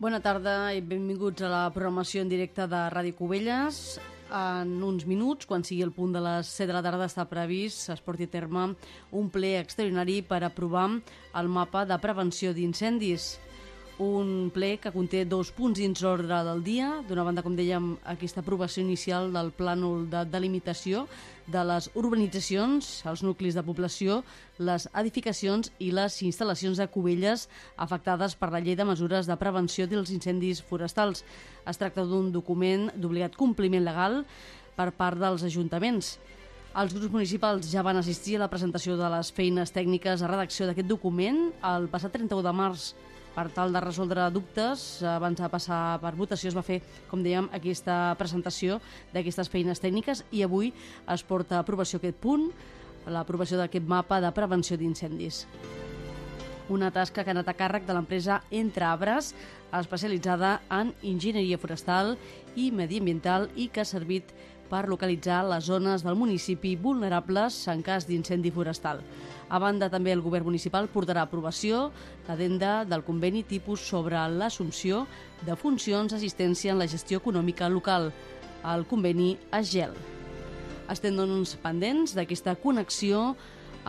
Bona 0.00 0.16
tarda 0.24 0.70
i 0.72 0.78
benvinguts 0.80 1.42
a 1.44 1.48
la 1.52 1.64
programació 1.74 2.22
en 2.24 2.30
directe 2.32 2.64
de 2.72 2.78
Ràdio 2.88 3.12
Cubelles. 3.18 3.98
En 4.32 4.70
uns 4.86 5.04
minuts, 5.04 5.44
quan 5.44 5.60
sigui 5.60 5.82
el 5.84 5.92
punt 5.92 6.14
de 6.16 6.22
les 6.24 6.48
7 6.56 6.70
de 6.70 6.76
la 6.78 6.80
tarda, 6.86 7.08
està 7.10 7.26
previst 7.28 7.90
es 7.92 8.00
porti 8.00 8.24
a 8.24 8.30
terme 8.32 8.62
un 9.20 9.28
ple 9.28 9.50
extraordinari 9.58 10.22
per 10.24 10.38
aprovar 10.46 10.86
el 11.36 11.52
mapa 11.52 11.84
de 11.84 12.00
prevenció 12.00 12.54
d'incendis 12.56 13.34
un 14.00 14.48
ple 14.48 14.78
que 14.80 14.90
conté 14.94 15.26
dos 15.28 15.50
punts 15.52 15.76
dins 15.76 16.00
l'ordre 16.00 16.38
del 16.46 16.62
dia. 16.64 16.88
D'una 17.04 17.24
banda, 17.26 17.42
com 17.44 17.52
dèiem, 17.56 17.92
aquesta 18.08 18.40
aprovació 18.40 18.80
inicial 18.80 19.28
del 19.34 19.50
plànol 19.52 20.06
de 20.08 20.22
delimitació 20.24 21.04
de 21.50 21.60
les 21.68 21.90
urbanitzacions, 21.98 22.88
els 23.10 23.22
nuclis 23.26 23.58
de 23.58 23.64
població, 23.66 24.22
les 24.56 24.88
edificacions 24.96 25.68
i 25.78 25.90
les 25.92 26.16
instal·lacions 26.24 26.80
de 26.80 26.88
Cubelles 26.88 27.44
afectades 27.76 28.38
per 28.40 28.48
la 28.54 28.62
llei 28.64 28.78
de 28.78 28.88
mesures 28.88 29.28
de 29.28 29.36
prevenció 29.36 29.84
dels 29.90 30.14
incendis 30.14 30.64
forestals. 30.64 31.20
Es 31.68 31.76
tracta 31.76 32.06
d'un 32.08 32.32
document 32.32 32.88
d'obligat 32.96 33.36
compliment 33.36 33.84
legal 33.84 34.22
per 34.78 34.90
part 34.96 35.20
dels 35.20 35.44
ajuntaments. 35.44 36.16
Els 36.80 36.94
grups 36.94 37.12
municipals 37.12 37.68
ja 37.68 37.82
van 37.84 37.98
assistir 38.00 38.38
a 38.38 38.46
la 38.46 38.48
presentació 38.48 38.96
de 38.96 39.12
les 39.12 39.32
feines 39.34 39.74
tècniques 39.74 40.22
a 40.22 40.28
redacció 40.30 40.68
d'aquest 40.68 40.88
document 40.88 41.48
el 41.66 41.90
passat 41.92 42.14
31 42.14 42.46
de 42.46 42.52
març 42.54 42.92
per 43.40 43.48
tal 43.56 43.72
de 43.72 43.80
resoldre 43.80 44.26
dubtes, 44.28 45.00
abans 45.06 45.38
de 45.40 45.48
passar 45.48 45.96
per 46.02 46.10
votació 46.12 46.50
es 46.50 46.56
va 46.56 46.64
fer, 46.66 46.82
com 47.08 47.22
dèiem, 47.24 47.46
aquesta 47.56 48.12
presentació 48.20 48.76
d'aquestes 49.14 49.48
feines 49.48 49.80
tècniques 49.80 50.20
i 50.36 50.42
avui 50.44 50.74
es 51.14 51.24
porta 51.24 51.56
a 51.56 51.62
aprovació 51.64 51.96
aquest 52.02 52.18
punt, 52.20 52.50
l'aprovació 53.08 53.56
d'aquest 53.56 53.88
mapa 53.88 54.18
de 54.20 54.28
prevenció 54.36 54.76
d'incendis. 54.76 55.46
Una 56.68 56.92
tasca 56.92 57.24
que 57.24 57.32
ha 57.32 57.36
anat 57.38 57.48
a 57.48 57.56
càrrec 57.56 57.88
de 57.88 57.96
l'empresa 57.96 58.42
Entre 58.50 58.84
Arbres, 58.84 59.32
especialitzada 59.72 60.58
en 60.68 60.92
enginyeria 61.00 61.56
forestal 61.58 62.18
i 62.60 62.68
mediambiental 62.76 63.48
i 63.56 63.70
que 63.72 63.80
ha 63.80 63.88
servit 63.88 64.36
per 64.70 64.84
localitzar 64.86 65.40
les 65.48 65.64
zones 65.64 66.04
del 66.04 66.20
municipi 66.20 66.76
vulnerables 66.76 67.56
en 67.72 67.80
cas 67.82 68.04
d'incendi 68.06 68.52
forestal. 68.52 69.00
A 69.50 69.58
banda, 69.58 69.88
també 69.90 70.12
el 70.14 70.22
govern 70.22 70.46
municipal 70.46 70.86
portarà 70.92 71.24
a 71.24 71.28
aprovació 71.28 71.88
l'adenda 72.28 72.84
del 72.86 73.02
conveni 73.02 73.42
tipus 73.42 73.82
sobre 73.82 74.20
l'assumpció 74.30 75.04
de 75.42 75.56
funcions 75.58 76.14
d'assistència 76.14 76.70
en 76.70 76.78
la 76.78 76.86
gestió 76.90 77.18
econòmica 77.18 77.68
local, 77.68 78.12
el 78.62 78.86
conveni 78.86 79.32
ASGEL. 79.50 79.96
Estem, 80.90 81.18
doncs, 81.18 81.56
pendents 81.62 82.14
d'aquesta 82.14 82.54
connexió 82.62 83.34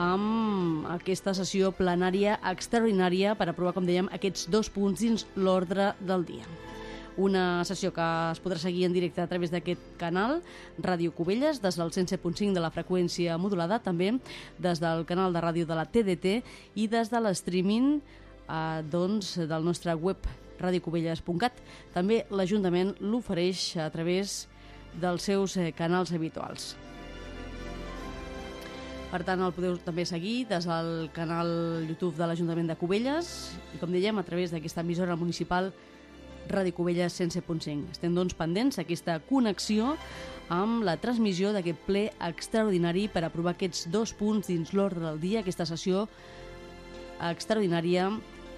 amb 0.01 0.89
aquesta 0.89 1.35
sessió 1.37 1.69
plenària 1.77 2.39
extraordinària 2.53 3.37
per 3.37 3.51
aprovar, 3.51 3.75
com 3.77 3.85
dèiem, 3.85 4.09
aquests 4.17 4.49
dos 4.49 4.71
punts 4.73 5.05
dins 5.05 5.27
l'ordre 5.35 5.93
del 6.01 6.25
dia 6.25 6.70
una 7.17 7.63
sessió 7.67 7.91
que 7.95 8.05
es 8.31 8.41
podrà 8.43 8.59
seguir 8.61 8.85
en 8.87 8.93
directe 8.95 9.21
a 9.23 9.27
través 9.27 9.51
d'aquest 9.51 9.81
canal, 9.99 10.39
Ràdio 10.79 11.13
Cubelles, 11.15 11.61
des 11.61 11.77
del 11.79 11.91
107.5 11.91 12.53
de 12.55 12.63
la 12.63 12.71
freqüència 12.71 13.37
modulada, 13.41 13.81
també 13.83 14.13
des 14.59 14.79
del 14.79 15.05
canal 15.09 15.33
de 15.33 15.41
ràdio 15.43 15.67
de 15.67 15.77
la 15.77 15.85
TDT 15.85 16.37
i 16.75 16.87
des 16.91 17.11
de 17.11 17.19
l'streaming 17.19 17.97
eh, 17.99 18.83
doncs, 18.91 19.35
del 19.37 19.65
nostre 19.65 19.95
web 19.95 20.29
radiocubelles.cat. 20.61 21.59
També 21.93 22.23
l'Ajuntament 22.29 22.95
l'ofereix 23.01 23.75
a 23.81 23.89
través 23.91 24.45
dels 25.01 25.27
seus 25.27 25.57
eh, 25.57 25.71
canals 25.75 26.13
habituals. 26.13 26.75
Per 29.11 29.25
tant, 29.27 29.41
el 29.43 29.51
podeu 29.51 29.75
també 29.83 30.05
seguir 30.07 30.45
des 30.47 30.63
del 30.63 31.09
canal 31.11 31.49
YouTube 31.83 32.15
de 32.15 32.27
l'Ajuntament 32.29 32.69
de 32.71 32.77
Cubelles 32.79 33.31
i, 33.73 33.79
com 33.81 33.91
dèiem, 33.91 34.15
a 34.15 34.23
través 34.23 34.53
d'aquesta 34.53 34.85
emissora 34.85 35.17
municipal 35.19 35.73
Ràdio 36.49 36.73
Covelles 36.77 37.15
107.5. 37.19 37.91
Estem 37.93 38.15
doncs 38.15 38.35
pendents 38.37 38.79
d'aquesta 38.79 39.19
connexió 39.29 39.95
amb 40.51 40.85
la 40.87 40.97
transmissió 41.01 41.53
d'aquest 41.55 41.83
ple 41.87 42.07
extraordinari 42.27 43.07
per 43.11 43.23
aprovar 43.25 43.55
aquests 43.55 43.87
dos 43.93 44.13
punts 44.17 44.51
dins 44.51 44.73
l'ordre 44.73 45.05
del 45.05 45.21
dia, 45.21 45.41
aquesta 45.41 45.67
sessió 45.69 46.07
extraordinària 47.31 48.09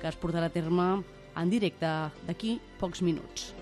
que 0.02 0.10
es 0.10 0.20
portarà 0.20 0.50
a 0.50 0.54
terme 0.54 0.88
en 1.36 1.52
directe 1.52 1.90
d'aquí 2.28 2.58
pocs 2.80 3.02
minuts. 3.02 3.54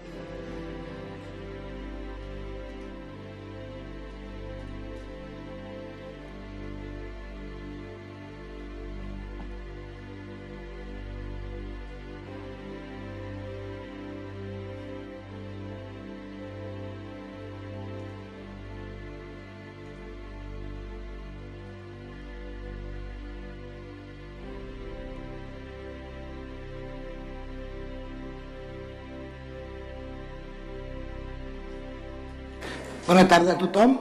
Bona 33.22 33.38
tarda 33.38 33.54
a 33.54 33.62
tothom. 33.62 33.92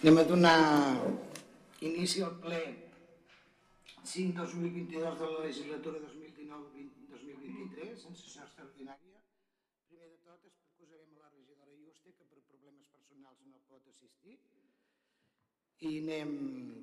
Anem 0.00 0.16
a 0.16 0.24
donar 0.24 0.96
inici 1.84 2.24
al 2.24 2.40
ple 2.40 2.88
5-2022 4.00 4.96
de 5.20 5.26
la 5.28 5.44
legislatura 5.44 6.00
2019-2023, 6.00 8.08
en 8.08 8.16
sessió 8.16 8.40
extraordinària. 8.46 9.20
Primer 9.90 10.08
de 10.08 10.16
tot, 10.24 10.40
es 10.48 10.56
procusarem 10.56 11.20
a 11.20 11.22
la 11.26 11.28
regidora 11.34 11.68
Juste, 11.84 12.16
que 12.16 12.24
per 12.32 12.40
problemes 12.48 12.88
personals 12.88 13.36
no 13.44 13.60
pot 13.68 13.84
assistir. 13.92 14.40
I 15.84 16.00
anem 16.00 16.32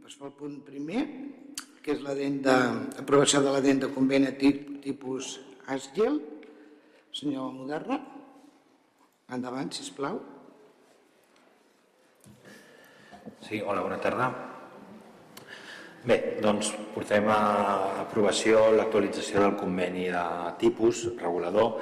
doncs, 0.05 0.13
pel 0.21 0.37
punt 0.37 0.61
primer, 0.69 1.09
que 1.81 1.97
és 1.97 2.05
l'aprovació 2.05 3.41
de 3.41 3.49
l'adent 3.57 3.81
de 3.87 3.93
conveni 3.97 4.29
tipus 4.85 5.41
ASGEL. 5.65 6.21
Senyor 7.17 7.49
Moderna, 7.49 7.97
endavant, 9.33 9.73
sisplau. 9.73 10.21
plau. 10.21 10.36
Sí, 13.41 13.61
hola, 13.61 13.83
bona 13.85 13.99
tarda. 14.01 14.31
Bé, 16.07 16.15
doncs 16.41 16.71
portem 16.95 17.27
a 17.29 17.37
aprovació 18.01 18.63
l'actualització 18.73 19.43
del 19.43 19.53
conveni 19.59 20.07
de 20.09 20.23
tipus 20.57 21.03
regulador 21.19 21.77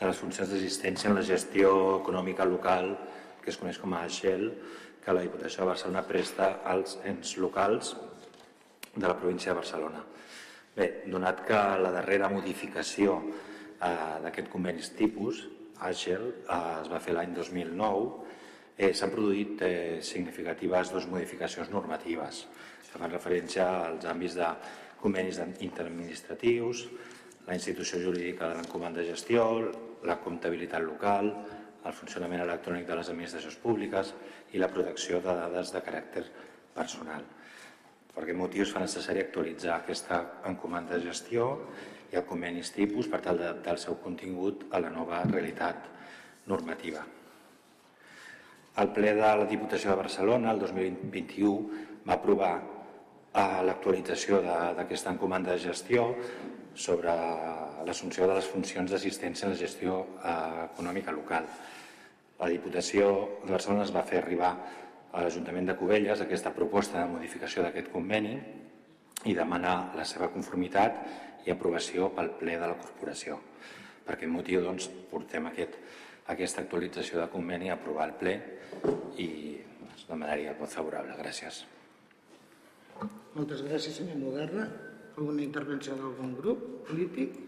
de 0.00 0.08
les 0.08 0.18
funcions 0.18 0.50
d'assistència 0.50 1.10
en 1.10 1.16
la 1.16 1.24
gestió 1.24 1.70
econòmica 2.00 2.44
local, 2.48 2.90
que 3.40 3.52
es 3.52 3.58
coneix 3.60 3.78
com 3.78 3.94
a 3.94 4.02
Shell, 4.08 4.48
que 5.04 5.14
la 5.14 5.22
Diputació 5.24 5.62
de 5.62 5.70
Barcelona 5.70 6.02
presta 6.08 6.50
als 6.74 6.98
ens 7.06 7.36
locals 7.38 7.94
de 8.96 9.06
la 9.06 9.14
província 9.14 9.52
de 9.52 9.60
Barcelona. 9.60 10.02
Bé, 10.74 10.90
donat 11.06 11.44
que 11.46 11.60
la 11.84 11.94
darrera 11.94 12.32
modificació 12.34 13.20
eh, 13.22 13.94
d'aquest 14.26 14.50
conveni 14.50 14.82
tipus, 14.98 15.46
Agel, 15.86 16.26
eh, 16.42 16.60
es 16.82 16.90
va 16.90 17.00
fer 17.00 17.14
l'any 17.14 17.32
2009, 17.38 18.29
eh, 18.80 18.94
s'han 18.96 19.12
produït 19.12 19.60
eh, 19.66 20.00
significatives 20.00 20.92
dos 20.94 21.06
modificacions 21.10 21.68
normatives 21.72 22.46
que 22.90 22.98
fan 22.98 23.12
referència 23.12 23.66
als 23.90 24.06
àmbits 24.08 24.38
de 24.38 24.48
convenis 25.00 25.38
interadministratius, 25.60 26.86
la 27.46 27.56
institució 27.56 28.00
jurídica 28.02 28.48
de 28.48 28.58
l'encomanda 28.58 29.00
de 29.00 29.12
gestió, 29.12 29.44
la 30.04 30.16
comptabilitat 30.24 30.82
local, 30.84 31.30
el 31.84 31.96
funcionament 31.96 32.42
electrònic 32.44 32.88
de 32.88 32.96
les 32.98 33.12
administracions 33.12 33.56
públiques 33.60 34.14
i 34.52 34.60
la 34.60 34.68
protecció 34.72 35.20
de 35.24 35.36
dades 35.38 35.72
de 35.72 35.84
caràcter 35.84 36.24
personal. 36.74 37.24
Per 38.10 38.24
aquest 38.24 38.40
motiu 38.40 38.66
es 38.66 38.74
fa 38.74 38.82
necessari 38.82 39.22
actualitzar 39.22 39.76
aquesta 39.76 40.20
encomanda 40.50 40.98
de 40.98 41.08
gestió 41.12 41.52
i 42.10 42.18
el 42.18 42.26
convenis 42.28 42.74
tipus 42.74 43.08
per 43.08 43.22
tal 43.24 43.38
d'adaptar 43.38 43.76
el 43.76 43.84
seu 43.86 44.00
contingut 44.02 44.66
a 44.72 44.82
la 44.82 44.92
nova 44.92 45.22
realitat 45.30 45.88
normativa. 46.50 47.06
El 48.78 48.92
ple 48.94 49.14
de 49.18 49.30
la 49.40 49.46
Diputació 49.50 49.90
de 49.90 49.98
Barcelona, 49.98 50.52
el 50.52 50.60
2021, 50.62 51.80
va 52.06 52.14
aprovar 52.14 52.52
eh, 52.60 53.62
l'actualització 53.66 54.38
d'aquesta 54.78 55.10
encomanda 55.16 55.56
de 55.56 55.62
gestió 55.64 56.06
sobre 56.74 57.14
l'assumpció 57.86 58.28
de 58.30 58.36
les 58.38 58.46
funcions 58.46 58.92
d'assistència 58.92 59.48
en 59.48 59.56
la 59.56 59.58
gestió 59.58 59.96
eh, 60.22 60.68
econòmica 60.68 61.14
local. 61.16 61.48
La 62.38 62.48
Diputació 62.48 63.10
de 63.42 63.52
Barcelona 63.52 63.84
es 63.88 63.94
va 63.94 64.06
fer 64.06 64.22
arribar 64.22 64.52
a 65.10 65.24
l'Ajuntament 65.24 65.66
de 65.66 65.76
Cubelles 65.76 66.22
aquesta 66.22 66.54
proposta 66.54 67.00
de 67.00 67.10
modificació 67.10 67.64
d'aquest 67.66 67.90
conveni 67.90 68.36
i 69.26 69.34
demanar 69.34 69.90
la 69.98 70.06
seva 70.06 70.30
conformitat 70.32 71.02
i 71.44 71.50
aprovació 71.50 72.12
pel 72.14 72.30
ple 72.38 72.54
de 72.60 72.70
la 72.70 72.78
corporació. 72.78 73.40
Per 74.06 74.14
aquest 74.14 74.32
motiu 74.32 74.62
doncs, 74.62 74.86
portem 75.10 75.50
aquest, 75.50 75.74
aquesta 76.30 76.62
actualització 76.62 77.20
de 77.20 77.28
conveni 77.32 77.70
a 77.70 77.76
aprovar 77.78 78.08
el 78.10 78.16
ple 78.20 78.34
i 79.18 79.28
es 79.94 80.06
demanaria 80.08 80.54
el 80.54 80.58
vot 80.58 80.72
favorable. 80.72 81.16
Gràcies. 81.18 81.64
Moltes 83.34 83.64
gràcies, 83.66 83.96
senyor 84.00 84.18
Moderna. 84.22 84.68
Alguna 85.16 85.42
intervenció 85.44 85.96
d'algun 85.98 86.36
grup 86.38 86.66
polític? 86.88 87.38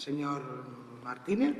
Señor 0.00 0.44
Martínez. 1.04 1.56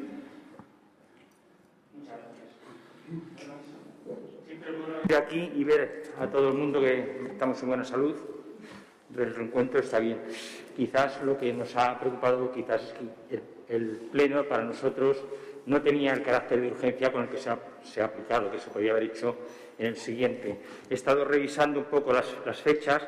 de 5.10 5.16
aquí 5.16 5.50
y 5.56 5.64
ver 5.64 6.12
a 6.18 6.28
todo 6.28 6.48
el 6.50 6.54
mundo 6.54 6.80
que 6.80 7.26
estamos 7.32 7.60
en 7.62 7.68
buena 7.68 7.84
salud. 7.84 8.14
El 9.16 9.34
reencuentro 9.34 9.80
está 9.80 9.98
bien. 9.98 10.20
Quizás 10.76 11.20
lo 11.24 11.36
que 11.36 11.52
nos 11.52 11.74
ha 11.76 11.98
preocupado 11.98 12.52
quizás 12.52 12.82
es 12.82 12.92
que 12.92 13.42
el, 13.70 14.08
pleno 14.10 14.44
para 14.44 14.64
nosotros 14.64 15.24
no 15.66 15.80
tenía 15.82 16.12
el 16.12 16.22
carácter 16.22 16.60
de 16.60 16.68
urgencia 16.68 17.12
con 17.12 17.22
el 17.22 17.28
que 17.28 17.38
se 17.38 17.50
ha, 17.50 17.58
se 17.82 18.02
ha 18.02 18.06
aplicado, 18.06 18.50
que 18.50 18.58
se 18.58 18.70
podía 18.70 18.92
haber 18.92 19.04
hecho 19.04 19.36
en 19.78 19.86
el 19.86 19.96
siguiente. 19.96 20.58
He 20.88 20.94
estado 20.94 21.24
revisando 21.24 21.80
un 21.80 21.86
poco 21.86 22.12
las, 22.12 22.26
las 22.44 22.60
fechas 22.60 23.06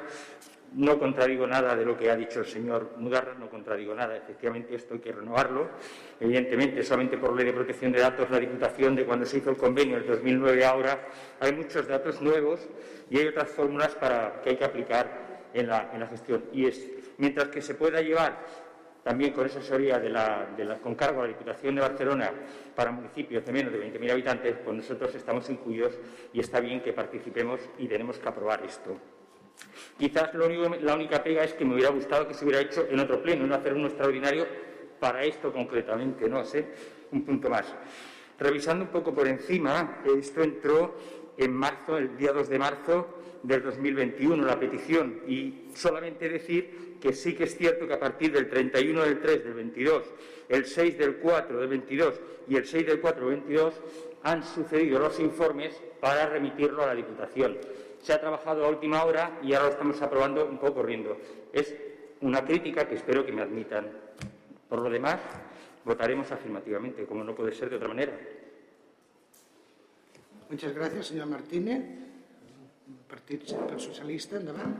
no 0.74 0.98
contradigo 0.98 1.46
nada 1.46 1.76
de 1.76 1.84
lo 1.84 1.96
que 1.96 2.10
ha 2.10 2.16
dicho 2.16 2.40
el 2.40 2.46
señor 2.46 2.92
Mudarra, 2.96 3.34
no 3.34 3.48
contradigo 3.48 3.94
nada. 3.94 4.16
Efectivamente, 4.16 4.74
esto 4.74 4.94
hay 4.94 5.00
que 5.00 5.12
renovarlo. 5.12 5.68
Evidentemente, 6.18 6.82
solamente 6.82 7.18
por 7.18 7.34
ley 7.34 7.44
de 7.44 7.52
protección 7.52 7.92
de 7.92 8.00
datos, 8.00 8.30
la 8.30 8.40
Diputación 8.40 8.96
de 8.96 9.04
cuando 9.04 9.26
se 9.26 9.38
hizo 9.38 9.50
el 9.50 9.56
convenio 9.56 9.96
en 9.96 10.02
el 10.02 10.08
2009 10.08 10.64
ahora, 10.64 11.08
hay 11.40 11.52
muchos 11.52 11.86
datos 11.86 12.20
nuevos 12.22 12.60
y 13.10 13.18
hay 13.18 13.28
otras 13.28 13.50
fórmulas 13.50 13.94
para, 13.94 14.40
que 14.42 14.50
hay 14.50 14.56
que 14.56 14.64
aplicar 14.64 15.50
en 15.52 15.68
la, 15.68 15.90
en 15.92 16.00
la 16.00 16.06
gestión. 16.06 16.44
Y 16.52 16.66
es, 16.66 16.88
mientras 17.18 17.48
que 17.48 17.60
se 17.60 17.74
pueda 17.74 18.00
llevar 18.00 18.38
también 19.02 19.32
con 19.32 19.46
esa 19.46 19.58
asesoría 19.58 19.98
de 19.98 20.10
la, 20.10 20.46
de 20.56 20.64
la, 20.64 20.78
con 20.78 20.94
cargo 20.94 21.20
a 21.20 21.22
la 21.24 21.28
Diputación 21.28 21.74
de 21.74 21.80
Barcelona 21.80 22.30
para 22.74 22.92
municipios 22.92 23.44
de 23.44 23.52
menos 23.52 23.72
de 23.72 23.92
20.000 23.92 24.10
habitantes, 24.12 24.56
pues 24.64 24.76
nosotros 24.76 25.14
estamos 25.14 25.48
incluidos 25.50 25.98
y 26.32 26.40
está 26.40 26.60
bien 26.60 26.80
que 26.80 26.92
participemos 26.92 27.60
y 27.78 27.88
tenemos 27.88 28.18
que 28.18 28.28
aprobar 28.28 28.62
esto. 28.64 28.96
Quizás 29.98 30.30
la 30.34 30.94
única 30.94 31.22
pega 31.22 31.44
es 31.44 31.54
que 31.54 31.64
me 31.64 31.74
hubiera 31.74 31.90
gustado 31.90 32.26
que 32.26 32.34
se 32.34 32.44
hubiera 32.44 32.60
hecho 32.60 32.86
en 32.88 32.98
otro 33.00 33.22
pleno, 33.22 33.46
no 33.46 33.54
hacer 33.54 33.74
uno 33.74 33.86
extraordinario 33.86 34.46
para 34.98 35.24
esto 35.24 35.52
concretamente, 35.52 36.28
no 36.28 36.44
sé, 36.44 36.66
un 37.10 37.24
punto 37.24 37.50
más. 37.50 37.74
Revisando 38.38 38.84
un 38.84 38.90
poco 38.90 39.12
por 39.14 39.28
encima, 39.28 40.02
esto 40.18 40.42
entró 40.42 40.96
en 41.36 41.52
marzo, 41.52 41.98
el 41.98 42.16
día 42.16 42.32
2 42.32 42.48
de 42.48 42.58
marzo 42.58 43.08
del 43.42 43.62
2021, 43.62 44.44
la 44.44 44.58
petición, 44.58 45.20
y 45.26 45.68
solamente 45.74 46.28
decir 46.28 46.98
que 47.00 47.12
sí 47.12 47.34
que 47.34 47.44
es 47.44 47.56
cierto 47.56 47.86
que 47.86 47.94
a 47.94 48.00
partir 48.00 48.32
del 48.32 48.48
31 48.48 49.02
del 49.02 49.20
3 49.20 49.44
del 49.44 49.54
22, 49.54 50.04
el 50.48 50.64
6 50.64 50.98
del 50.98 51.16
4 51.16 51.58
del 51.58 51.68
22 51.68 52.20
y 52.48 52.56
el 52.56 52.66
6 52.66 52.86
del 52.86 53.00
4 53.00 53.28
del 53.28 53.40
22 53.40 53.74
han 54.22 54.44
sucedido 54.44 54.98
los 55.00 55.18
informes 55.18 55.74
para 56.00 56.26
remitirlo 56.26 56.82
a 56.82 56.86
la 56.86 56.94
Diputación 56.94 57.58
se 58.02 58.12
ha 58.12 58.20
trabajado 58.20 58.66
a 58.66 58.68
última 58.68 59.04
hora 59.04 59.38
y 59.42 59.54
ahora 59.54 59.66
lo 59.66 59.72
estamos 59.72 60.02
aprobando 60.02 60.44
un 60.44 60.58
poco 60.58 60.74
corriendo. 60.74 61.16
Es 61.52 61.74
una 62.20 62.44
crítica 62.44 62.86
que 62.86 62.96
espero 62.96 63.24
que 63.24 63.32
me 63.32 63.42
admitan. 63.42 63.86
Por 64.68 64.80
lo 64.80 64.90
demás, 64.90 65.20
votaremos 65.84 66.30
afirmativamente, 66.32 67.06
como 67.06 67.22
no 67.22 67.34
puede 67.34 67.52
ser 67.52 67.70
de 67.70 67.76
otra 67.76 67.88
manera. 67.88 68.12
Muchas 70.50 70.74
gracias, 70.74 71.06
señor 71.06 71.28
Martínez. 71.28 71.80
Partit 73.08 73.46
Socialista, 73.78 74.36
endavant. 74.40 74.74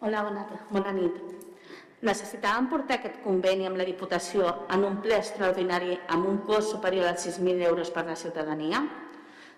Hola, 0.00 0.22
bona, 0.22 0.44
bona 0.70 0.92
nit. 0.94 1.18
Necessitàvem 2.06 2.68
portar 2.70 2.96
aquest 3.00 3.18
conveni 3.24 3.66
amb 3.66 3.80
la 3.80 3.86
Diputació 3.88 4.46
en 4.74 4.84
un 4.86 5.00
ple 5.02 5.16
extraordinari 5.18 5.96
amb 6.14 6.28
un 6.30 6.38
cost 6.46 6.70
superior 6.76 7.08
als 7.08 7.26
6.000 7.26 7.66
euros 7.66 7.90
per 7.90 8.04
a 8.04 8.10
la 8.12 8.16
ciutadania? 8.16 8.84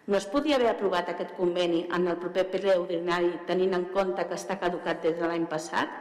No 0.06 0.16
es 0.16 0.26
podia 0.26 0.56
haver 0.56 0.70
aprovat 0.70 1.12
aquest 1.12 1.36
conveni 1.36 1.84
en 1.92 2.08
el 2.08 2.16
proper 2.24 2.46
ple 2.50 2.78
ordinari 2.80 3.34
tenint 3.46 3.76
en 3.76 3.84
compte 3.92 4.24
que 4.24 4.40
està 4.40 4.56
caducat 4.58 5.04
des 5.04 5.20
de 5.20 5.28
l'any 5.28 5.44
passat? 5.52 5.92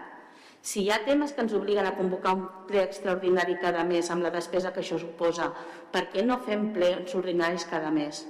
Si 0.62 0.86
hi 0.86 0.90
ha 0.92 1.04
temes 1.04 1.36
que 1.36 1.44
ens 1.44 1.54
obliguen 1.60 1.86
a 1.86 1.96
convocar 2.00 2.34
un 2.40 2.48
ple 2.72 2.82
extraordinari 2.88 3.60
cada 3.62 3.84
mes 3.84 4.10
amb 4.10 4.24
la 4.24 4.32
despesa 4.34 4.72
que 4.72 4.82
això 4.82 4.98
suposa, 5.00 5.52
per 5.92 6.08
què 6.14 6.26
no 6.26 6.40
fem 6.48 6.72
plens 6.74 7.16
ordinaris 7.20 7.68
cada 7.68 7.92
mes? 7.92 8.26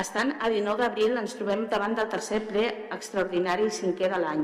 Estant 0.00 0.32
a 0.42 0.48
19 0.50 0.82
d'abril 0.82 1.18
ens 1.20 1.36
trobem 1.38 1.68
davant 1.70 1.92
del 1.94 2.08
tercer 2.10 2.40
ple 2.48 2.64
extraordinari 2.96 3.68
i 3.68 3.74
cinquè 3.74 4.08
de 4.10 4.16
l'any. 4.18 4.40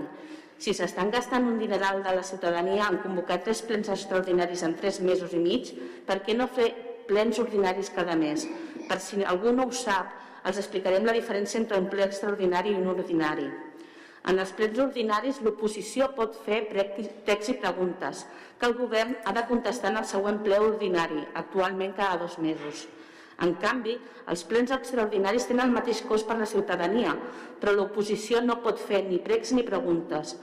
Si 0.63 0.75
s'estan 0.77 1.11
gastant 1.11 1.49
un 1.49 1.57
dineral 1.59 2.05
de 2.05 2.13
la 2.15 2.23
ciutadania 2.29 2.87
en 2.87 3.01
convocar 3.03 3.41
tres 3.43 3.63
plens 3.67 3.89
extraordinaris 3.91 4.63
en 4.63 4.77
tres 4.79 5.01
mesos 5.01 5.35
i 5.35 5.41
mig, 5.43 5.73
per 6.07 6.21
què 6.27 6.37
no 6.37 6.47
fer 6.59 6.69
plens 7.09 7.41
ordinaris 7.43 7.91
cada 7.97 8.15
mes? 8.21 8.45
Per 8.87 9.01
si 9.03 9.25
algú 9.33 9.51
no 9.57 9.67
ho 9.67 9.75
sap, 9.75 10.15
els 10.47 10.63
explicarem 10.63 11.09
la 11.09 11.17
diferència 11.19 11.59
entre 11.59 11.83
un 11.83 11.91
ple 11.91 12.07
extraordinari 12.07 12.71
i 12.71 12.79
un 12.79 12.87
ordinari. 12.95 13.49
En 14.31 14.39
els 14.39 14.55
plens 14.55 14.79
ordinaris, 14.87 15.43
l'oposició 15.43 16.13
pot 16.15 16.39
fer 16.47 16.63
pregs 16.71 17.51
i 17.51 17.59
preguntes 17.59 18.23
que 18.61 18.71
el 18.71 18.79
govern 18.79 19.17
ha 19.25 19.35
de 19.35 19.47
contestar 19.51 19.91
en 19.91 20.03
el 20.05 20.09
següent 20.15 20.43
ple 20.47 20.63
ordinari, 20.63 21.25
actualment 21.43 21.97
cada 21.99 22.23
dos 22.23 22.39
mesos. 22.39 22.87
En 23.45 23.55
canvi, 23.61 23.95
els 24.29 24.43
plens 24.49 24.73
extraordinaris 24.77 25.47
tenen 25.49 25.71
el 25.71 25.77
mateix 25.77 26.03
cost 26.09 26.29
per 26.29 26.37
la 26.39 26.49
ciutadania, 26.49 27.15
però 27.61 27.73
l'oposició 27.73 28.43
no 28.45 28.59
pot 28.65 28.81
fer 28.81 29.01
ni 29.07 29.21
pregs 29.25 29.55
ni 29.57 29.65
preguntes. 29.65 30.35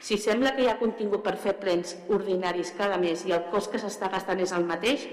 Si 0.00 0.16
sembla 0.20 0.52
que 0.54 0.64
hi 0.64 0.68
ha 0.70 0.78
contingut 0.80 1.22
per 1.24 1.34
fer 1.40 1.56
plens 1.60 1.94
ordinaris 2.12 2.72
cada 2.78 2.98
mes 3.00 3.24
i 3.26 3.34
el 3.36 3.48
cost 3.52 3.72
que 3.72 3.80
s'està 3.80 4.10
gastant 4.12 4.40
és 4.44 4.52
el 4.56 4.64
mateix, 4.68 5.04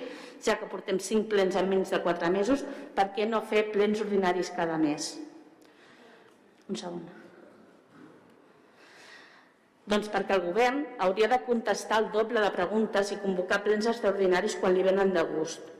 ja 0.43 0.57
que 0.59 0.69
portem 0.71 0.99
cinc 0.99 1.29
plens 1.31 1.57
en 1.59 1.69
menys 1.71 1.91
de 1.95 1.99
quatre 2.03 2.29
mesos, 2.31 2.63
per 2.95 3.09
què 3.15 3.27
no 3.29 3.41
fer 3.51 3.65
plens 3.75 4.03
ordinaris 4.03 4.51
cada 4.55 4.77
mes? 4.79 5.13
Un 6.69 6.79
segon. 6.79 7.03
Doncs 9.89 10.07
perquè 10.11 10.37
el 10.37 10.45
govern 10.45 10.83
hauria 11.03 11.27
de 11.31 11.41
contestar 11.43 11.99
el 12.03 12.11
doble 12.15 12.43
de 12.43 12.51
preguntes 12.55 13.11
i 13.11 13.19
convocar 13.23 13.63
plens 13.65 13.89
extraordinaris 13.91 14.55
quan 14.61 14.75
li 14.75 14.85
venen 14.85 15.11
de 15.15 15.23
gust. 15.33 15.72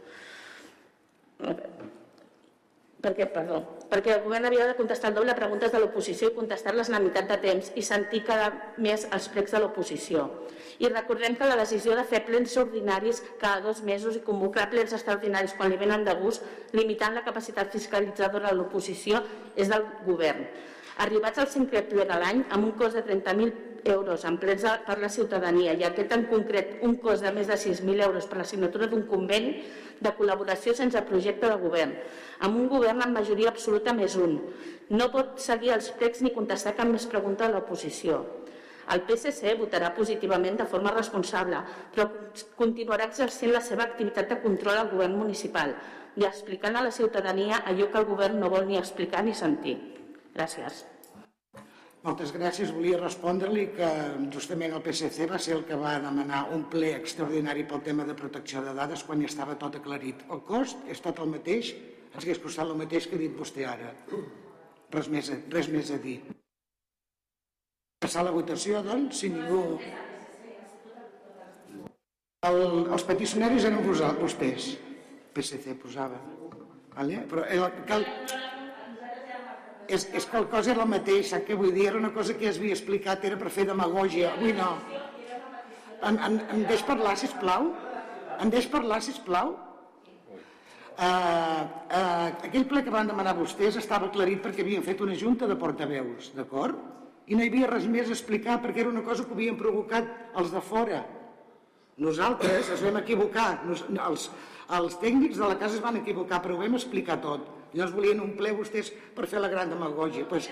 Perquè, 3.04 3.25
perdó, 3.28 3.57
perquè 3.92 4.13
el 4.16 4.22
govern 4.24 4.48
havia 4.48 4.63
de 4.69 4.78
contestar 4.78 5.10
el 5.12 5.18
doble 5.18 5.34
preguntes 5.36 5.74
de 5.74 5.80
l'oposició 5.81 6.30
i 6.30 6.36
contestar-les 6.38 6.88
la 6.94 7.01
meitat 7.04 7.28
de 7.28 7.36
temps 7.42 7.72
i 7.75 7.84
sentir 7.84 8.22
cada 8.30 8.45
mes 8.86 9.04
els 9.12 9.28
pregs 9.34 9.51
de 9.51 9.60
l'oposició. 9.60 10.24
I 10.80 10.88
recordem 10.88 11.36
que 11.36 11.50
la 11.50 11.57
decisió 11.60 11.98
de 12.00 12.06
fer 12.07 12.24
plens 12.30 12.56
ordinaris 12.62 13.19
cada 13.42 13.60
dos 13.66 13.84
mesos 13.84 14.16
i 14.16 14.24
convocar 14.24 14.69
plens 14.72 14.95
extraordinaris 14.95 15.57
quan 15.60 15.74
li 15.74 15.81
venen 15.81 16.07
de 16.07 16.16
gust, 16.22 16.48
limitant 16.72 17.19
la 17.19 17.25
capacitat 17.28 17.75
fiscalitzadora 17.75 18.54
de 18.54 18.62
l'oposició, 18.62 19.19
és 19.60 19.68
del 19.68 19.84
govern. 20.07 20.48
Arribats 21.04 21.44
al 21.44 21.51
cinquè 21.51 21.84
ple 21.92 22.07
de 22.07 22.24
l'any, 22.24 22.45
amb 22.56 22.72
un 22.72 22.75
cost 22.80 22.95
de 22.95 23.04
30.000 23.04 23.72
euros 23.85 24.25
plens 24.40 24.66
per 24.85 24.97
la 24.99 25.09
ciutadania 25.09 25.73
i 25.73 25.83
aquest 25.83 26.11
en 26.16 26.25
concret 26.30 26.80
un 26.81 26.95
cost 27.02 27.23
de 27.23 27.31
més 27.35 27.47
de 27.47 27.57
6.000 27.57 28.04
euros 28.07 28.28
per 28.28 28.37
la 28.37 28.47
signatura 28.47 28.87
d'un 28.87 29.06
conveni 29.07 29.63
de 29.99 30.11
col·laboració 30.18 30.73
sense 30.75 31.02
projecte 31.07 31.49
de 31.49 31.57
govern, 31.57 31.94
amb 32.40 32.59
un 32.59 32.68
govern 32.68 33.02
amb 33.02 33.18
majoria 33.19 33.49
absoluta 33.49 33.94
més 33.94 34.16
un. 34.16 34.40
No 34.90 35.09
pot 35.11 35.40
seguir 35.40 35.73
els 35.75 35.92
plecs 35.97 36.21
ni 36.21 36.33
contestar 36.35 36.75
cap 36.75 36.87
més 36.87 37.06
pregunta 37.07 37.47
de 37.47 37.54
l'oposició. 37.56 38.23
El 38.94 39.04
PSC 39.07 39.54
votarà 39.59 39.94
positivament 39.95 40.57
de 40.59 40.68
forma 40.68 40.92
responsable, 40.92 41.61
però 41.95 42.09
continuarà 42.59 43.07
exercint 43.07 43.54
la 43.56 43.63
seva 43.63 43.87
activitat 43.87 44.30
de 44.30 44.42
control 44.44 44.81
al 44.81 44.92
govern 44.92 45.16
municipal 45.21 45.75
i 46.19 46.28
explicant 46.28 46.75
a 46.75 46.83
la 46.85 46.92
ciutadania 46.92 47.63
allò 47.66 47.90
que 47.90 48.02
el 48.02 48.09
govern 48.09 48.42
no 48.44 48.52
vol 48.54 48.68
ni 48.68 48.78
explicar 48.78 49.23
ni 49.23 49.33
sentir. 49.33 49.78
Gràcies. 50.35 50.93
Moltes 52.04 52.33
gràcies. 52.36 52.72
Volia 52.76 52.98
respondre-li 53.00 53.69
que 53.78 53.90
justament 54.36 54.74
el 54.76 54.81
PSC 54.83 55.28
va 55.31 55.40
ser 55.40 55.56
el 55.56 55.64
que 55.69 55.78
va 55.80 55.95
demanar 56.04 56.42
un 56.52 56.66
ple 56.74 56.90
extraordinari 56.98 57.64
pel 57.69 57.83
tema 57.86 58.04
de 58.04 58.16
protecció 58.19 58.64
de 58.66 58.74
dades 58.76 59.06
quan 59.07 59.24
ja 59.24 59.30
estava 59.31 59.56
tot 59.62 59.78
aclarit. 59.80 60.26
El 60.36 60.44
cost 60.50 60.83
és 60.92 61.00
tot 61.06 61.22
el 61.24 61.31
mateix, 61.31 61.72
ens 62.12 62.19
hauria 62.19 62.44
costat 62.44 62.68
el 62.68 62.81
mateix 62.83 63.07
que 63.07 63.16
ha 63.16 63.24
dit 63.24 63.40
vostè 63.40 63.64
ara. 63.69 63.94
Res 64.94 65.10
més, 65.16 65.31
a, 65.31 65.40
res 65.56 65.72
més 65.72 65.95
a 65.95 66.02
dir. 66.04 66.18
Passar 68.04 68.28
la 68.28 68.36
votació, 68.36 68.83
doncs, 68.83 69.24
si 69.24 69.31
ningú... 69.31 69.64
El, 72.44 72.64
els 72.92 73.06
peticionaris 73.07 73.64
eren 73.69 73.80
vostès. 74.19 74.74
PSC 75.33 75.80
posava. 75.80 76.19
Vale? 76.98 77.24
Però 77.31 77.48
el, 77.48 77.64
cal, 77.88 78.04
és, 79.87 80.06
és 80.16 80.25
que 80.30 80.40
el 80.40 80.47
cos 80.52 80.69
era 80.71 80.85
mateix, 80.87 81.30
sap 81.31 81.45
què 81.47 81.57
vull 81.59 81.73
dir? 81.75 81.87
Era 81.92 81.99
una 81.99 82.13
cosa 82.16 82.35
que 82.37 82.47
ja 82.47 82.54
havia 82.56 82.75
explicat, 82.75 83.25
era 83.25 83.40
per 83.40 83.52
fer 83.54 83.68
demagògia. 83.69 84.33
Avui 84.37 84.54
no. 84.57 84.71
En, 86.04 86.18
en, 86.18 86.40
em 86.56 86.63
deix 86.69 86.83
parlar, 86.87 87.16
sisplau? 87.19 87.69
Em 88.42 88.52
deix 88.54 88.68
parlar, 88.71 88.99
sisplau? 89.04 89.56
Uh, 90.94 91.63
uh, 91.90 92.28
aquell 92.45 92.68
ple 92.69 92.83
que 92.85 92.92
van 92.94 93.07
demanar 93.09 93.33
vostès 93.33 93.80
estava 93.80 94.11
aclarit 94.11 94.44
perquè 94.44 94.61
havien 94.61 94.83
fet 94.85 94.99
una 95.02 95.16
junta 95.18 95.47
de 95.49 95.57
portaveus, 95.57 96.30
d'acord? 96.35 96.78
I 97.25 97.37
no 97.37 97.42
hi 97.42 97.49
havia 97.49 97.69
res 97.71 97.87
més 97.90 98.11
a 98.11 98.13
explicar 98.13 98.59
perquè 98.61 98.83
era 98.83 98.92
una 98.92 99.02
cosa 99.02 99.25
que 99.25 99.33
havien 99.33 99.57
provocat 99.57 100.09
els 100.37 100.52
de 100.54 100.61
fora. 100.61 101.02
Nosaltres 102.04 102.69
es 102.73 102.81
vam 102.83 102.99
equivocar, 102.99 103.63
Nos, 103.66 103.85
els, 103.90 104.30
els 104.78 104.95
tècnics 105.02 105.40
de 105.40 105.49
la 105.49 105.57
casa 105.57 105.78
es 105.80 105.83
van 105.83 105.97
equivocar, 105.99 106.42
però 106.44 106.57
ho 106.57 106.61
vam 106.61 106.78
explicar 106.78 107.19
tot. 107.21 107.47
Llavors 107.73 107.95
volien 107.95 108.21
un 108.21 108.33
ple 108.37 108.53
vostès 108.56 108.92
per 109.15 109.27
fer 109.30 109.42
la 109.42 109.51
gran 109.51 109.71
demagògia. 109.73 110.27
Pues, 110.30 110.49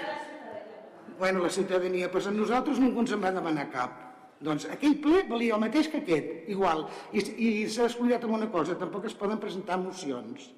bueno, 1.20 1.44
la 1.44 1.50
ciutadania, 1.50 2.10
pues 2.12 2.28
a 2.28 2.34
nosaltres 2.34 2.80
ningú 2.82 3.04
ens 3.04 3.14
en 3.14 3.22
va 3.24 3.34
demanar 3.36 3.70
cap. 3.74 4.00
Doncs 4.42 4.66
aquell 4.74 4.98
ple 5.04 5.22
valia 5.30 5.54
el 5.54 5.62
mateix 5.62 5.92
que 5.92 6.02
aquest, 6.02 6.50
igual. 6.50 6.88
I, 7.14 7.22
i 7.22 7.52
s'ha 7.70 7.86
descuidat 7.86 8.26
amb 8.26 8.40
una 8.40 8.50
cosa, 8.50 8.78
tampoc 8.80 9.06
es 9.06 9.18
poden 9.18 9.38
presentar 9.42 9.78
mocions 9.78 10.50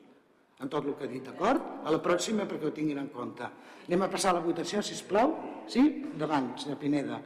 en 0.63 0.69
tot 0.71 0.85
el 0.87 0.95
que 0.95 1.03
he 1.03 1.11
dit, 1.11 1.27
d'acord? 1.27 1.63
A 1.83 1.91
la 1.91 1.99
pròxima 1.99 2.47
perquè 2.47 2.69
ho 2.69 2.75
tinguin 2.75 3.01
en 3.03 3.11
compte. 3.11 3.49
Anem 3.89 4.05
a 4.05 4.11
passar 4.11 4.31
la 4.37 4.43
votació, 4.45 4.81
si 4.81 4.95
plau. 5.09 5.35
Sí? 5.67 5.83
Davant, 6.19 6.53
senyor 6.63 6.79
Pineda. 6.79 7.19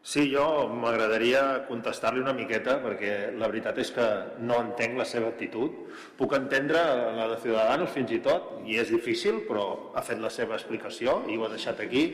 Sí, 0.00 0.22
jo 0.32 0.44
m'agradaria 0.72 1.66
contestar-li 1.68 2.22
una 2.22 2.32
miqueta 2.32 2.78
perquè 2.80 3.34
la 3.36 3.50
veritat 3.50 3.76
és 3.82 3.90
que 3.92 4.06
no 4.40 4.56
entenc 4.64 4.96
la 4.96 5.04
seva 5.04 5.28
actitud. 5.28 5.74
Puc 6.16 6.32
entendre 6.38 6.80
la 7.18 7.26
de 7.28 7.36
Ciudadanos 7.42 7.92
fins 7.92 8.14
i 8.16 8.20
tot, 8.24 8.54
i 8.64 8.78
és 8.80 8.88
difícil, 8.88 9.42
però 9.48 9.66
ha 9.92 10.00
fet 10.06 10.22
la 10.22 10.32
seva 10.32 10.56
explicació 10.56 11.18
i 11.28 11.36
ho 11.36 11.44
ha 11.44 11.52
deixat 11.52 11.84
aquí, 11.84 12.06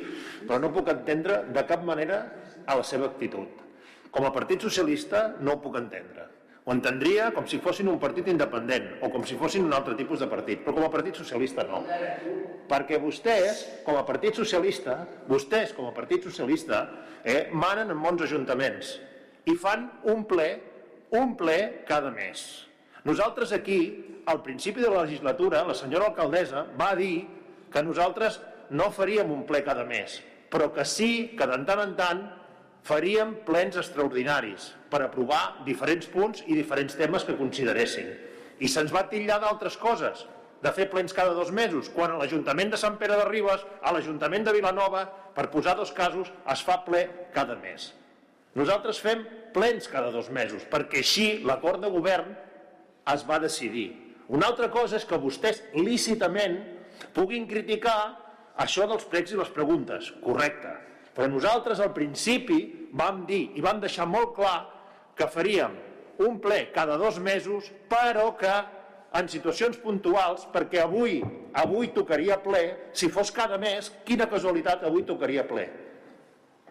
però 0.48 0.58
no 0.58 0.72
puc 0.74 0.90
entendre 0.90 1.44
de 1.54 1.66
cap 1.70 1.86
manera 1.86 2.24
a 2.66 2.74
la 2.74 2.82
seva 2.82 3.06
actitud. 3.06 3.62
Com 4.10 4.26
a 4.26 4.34
Partit 4.34 4.66
Socialista 4.66 5.28
no 5.38 5.54
ho 5.54 5.62
puc 5.62 5.78
entendre. 5.78 6.26
Ho 6.66 6.74
entendria 6.74 7.28
com 7.30 7.44
si 7.46 7.60
fossin 7.62 7.86
un 7.86 7.98
partit 8.02 8.26
independent 8.26 8.96
o 9.06 9.08
com 9.14 9.22
si 9.22 9.36
fossin 9.38 9.68
un 9.68 9.74
altre 9.76 9.92
tipus 9.94 10.18
de 10.18 10.26
partit, 10.26 10.64
però 10.64 10.72
com 10.74 10.86
a 10.88 10.90
Partit 10.90 11.14
Socialista 11.14 11.62
no. 11.68 11.84
Perquè 12.66 12.98
vostès, 12.98 13.60
com 13.86 13.94
a 13.94 14.02
Partit 14.08 14.34
Socialista, 14.34 14.96
vostès, 15.30 15.70
com 15.76 15.86
a 15.86 15.92
Partit 15.94 16.26
Socialista, 16.26 16.80
eh, 17.22 17.52
manen 17.54 17.94
en 17.94 18.00
molts 18.02 18.26
ajuntaments 18.26 18.96
i 19.46 19.54
fan 19.54 19.84
un 20.10 20.24
ple, 20.26 20.48
un 21.14 21.36
ple 21.38 21.84
cada 21.86 22.10
mes. 22.10 22.42
Nosaltres 23.06 23.54
aquí, 23.54 23.78
al 24.26 24.42
principi 24.42 24.82
de 24.82 24.90
la 24.90 25.04
legislatura, 25.06 25.62
la 25.62 25.78
senyora 25.78 26.10
alcaldessa 26.10 26.64
va 26.74 26.96
dir 26.98 27.28
que 27.70 27.84
nosaltres 27.86 28.40
no 28.74 28.90
faríem 28.90 29.30
un 29.30 29.46
ple 29.46 29.62
cada 29.62 29.86
mes, 29.86 30.18
però 30.50 30.72
que 30.74 30.82
sí 30.82 31.36
que 31.38 31.46
de 31.46 31.62
tant 31.62 31.84
en 31.86 31.94
tant 31.94 32.26
faríem 32.86 33.34
plens 33.46 33.76
extraordinaris 33.80 34.70
per 34.92 35.02
aprovar 35.02 35.64
diferents 35.66 36.06
punts 36.12 36.44
i 36.46 36.54
diferents 36.54 36.94
temes 36.98 37.26
que 37.26 37.36
consideressin. 37.38 38.12
I 38.62 38.70
se'ns 38.70 38.94
va 38.94 39.08
titllar 39.10 39.40
d'altres 39.42 39.76
coses, 39.80 40.24
de 40.62 40.72
fer 40.72 40.86
plens 40.90 41.12
cada 41.14 41.34
dos 41.36 41.50
mesos, 41.52 41.90
quan 41.92 42.14
a 42.14 42.20
l'Ajuntament 42.20 42.70
de 42.72 42.78
Sant 42.80 42.96
Pere 43.00 43.18
de 43.18 43.26
Ribes, 43.28 43.66
a 43.82 43.92
l'Ajuntament 43.92 44.46
de 44.46 44.54
Vilanova, 44.56 45.04
per 45.36 45.50
posar 45.52 45.76
dos 45.76 45.92
casos, 45.92 46.30
es 46.52 46.62
fa 46.64 46.78
ple 46.86 47.04
cada 47.34 47.58
mes. 47.60 47.90
Nosaltres 48.56 49.02
fem 49.04 49.26
plens 49.52 49.90
cada 49.92 50.10
dos 50.14 50.30
mesos, 50.32 50.64
perquè 50.70 51.02
així 51.02 51.28
l'acord 51.44 51.82
de 51.82 51.92
govern 51.92 52.32
es 53.12 53.26
va 53.28 53.42
decidir. 53.42 53.90
Una 54.32 54.48
altra 54.48 54.70
cosa 54.72 54.96
és 54.96 55.04
que 55.06 55.20
vostès 55.20 55.60
lícitament 55.76 56.56
puguin 57.14 57.44
criticar 57.50 58.16
això 58.62 58.88
dels 58.88 59.04
pregs 59.10 59.34
i 59.34 59.38
les 59.38 59.52
preguntes, 59.52 60.08
correcte, 60.24 60.72
però 61.16 61.30
nosaltres 61.32 61.80
al 61.80 61.94
principi 61.96 62.60
vam 62.92 63.24
dir 63.28 63.56
i 63.56 63.64
vam 63.64 63.80
deixar 63.80 64.04
molt 64.08 64.34
clar 64.36 64.56
que 65.16 65.28
faríem 65.32 65.72
un 66.20 66.36
ple 66.44 66.66
cada 66.74 66.98
dos 67.00 67.16
mesos, 67.20 67.70
però 67.88 68.34
que 68.36 68.52
en 69.16 69.28
situacions 69.32 69.78
puntuals, 69.80 70.44
perquè 70.52 70.82
avui, 70.82 71.22
avui 71.56 71.88
tocaria 71.96 72.36
ple, 72.44 72.92
si 72.92 73.08
fos 73.08 73.32
cada 73.32 73.56
mes, 73.60 73.88
quina 74.04 74.28
casualitat, 74.28 74.84
avui 74.84 75.06
tocaria 75.08 75.46
ple. 75.48 75.64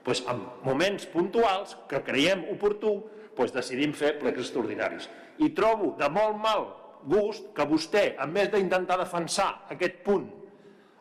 Pues 0.05 0.21
en 0.29 0.43
moments 0.65 1.07
puntuals 1.09 1.73
que 1.89 2.03
creiem 2.05 2.45
oportú, 2.53 2.99
pues 3.35 3.53
decidim 3.53 3.95
fer 3.97 4.19
plecs 4.19 4.45
extraordinaris. 4.45 5.09
I 5.41 5.49
trobo 5.57 5.95
de 5.97 6.09
molt 6.13 6.37
mal 6.37 6.67
gust 7.09 7.49
que 7.57 7.65
vostè, 7.65 8.11
en 8.21 8.29
més 8.33 8.51
d'intentar 8.53 8.99
defensar 9.01 9.65
aquest 9.73 10.03
punt 10.05 10.29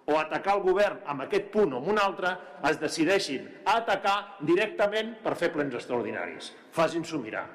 o 0.07 0.19
atacar 0.21 0.59
el 0.59 0.63
govern 0.65 1.05
amb 1.09 1.25
aquest 1.25 1.51
punt 1.53 1.73
o 1.73 1.81
amb 1.81 1.91
un 1.95 2.01
altre, 2.01 2.35
es 2.69 2.81
decideixin 2.81 3.47
a 3.65 3.79
atacar 3.81 4.17
directament 4.45 5.15
per 5.25 5.35
fer 5.41 5.51
plens 5.55 5.77
extraordinaris. 5.79 6.51
Facin-s'ho 6.77 7.21
mirar. 7.23 7.47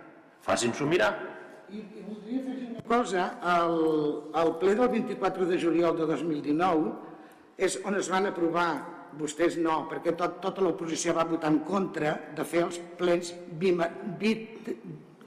Facin-s'ho 0.45 0.87
mirar. 0.89 1.11
I, 1.69 1.83
I 1.83 2.05
voldria 2.07 2.41
fer 2.47 2.55
una 2.71 2.85
cosa. 2.89 3.27
El, 3.53 3.77
el 4.41 4.53
ple 4.61 4.75
del 4.79 4.89
24 4.95 5.49
de 5.51 5.59
juliol 5.61 5.97
de 5.99 6.09
2019 6.09 6.95
és 7.69 7.77
on 7.85 7.99
es 7.99 8.09
van 8.09 8.29
aprovar, 8.31 8.69
vostès 9.19 9.57
no, 9.61 9.83
perquè 9.91 10.15
tot, 10.17 10.39
tota 10.41 10.63
l'oposició 10.65 11.13
va 11.17 11.27
votar 11.29 11.51
en 11.53 11.61
contra 11.67 12.15
de 12.37 12.45
fer 12.47 12.63
els 12.65 12.79
plens 12.97 13.33
bima, 13.61 13.89
bit, 14.17 14.69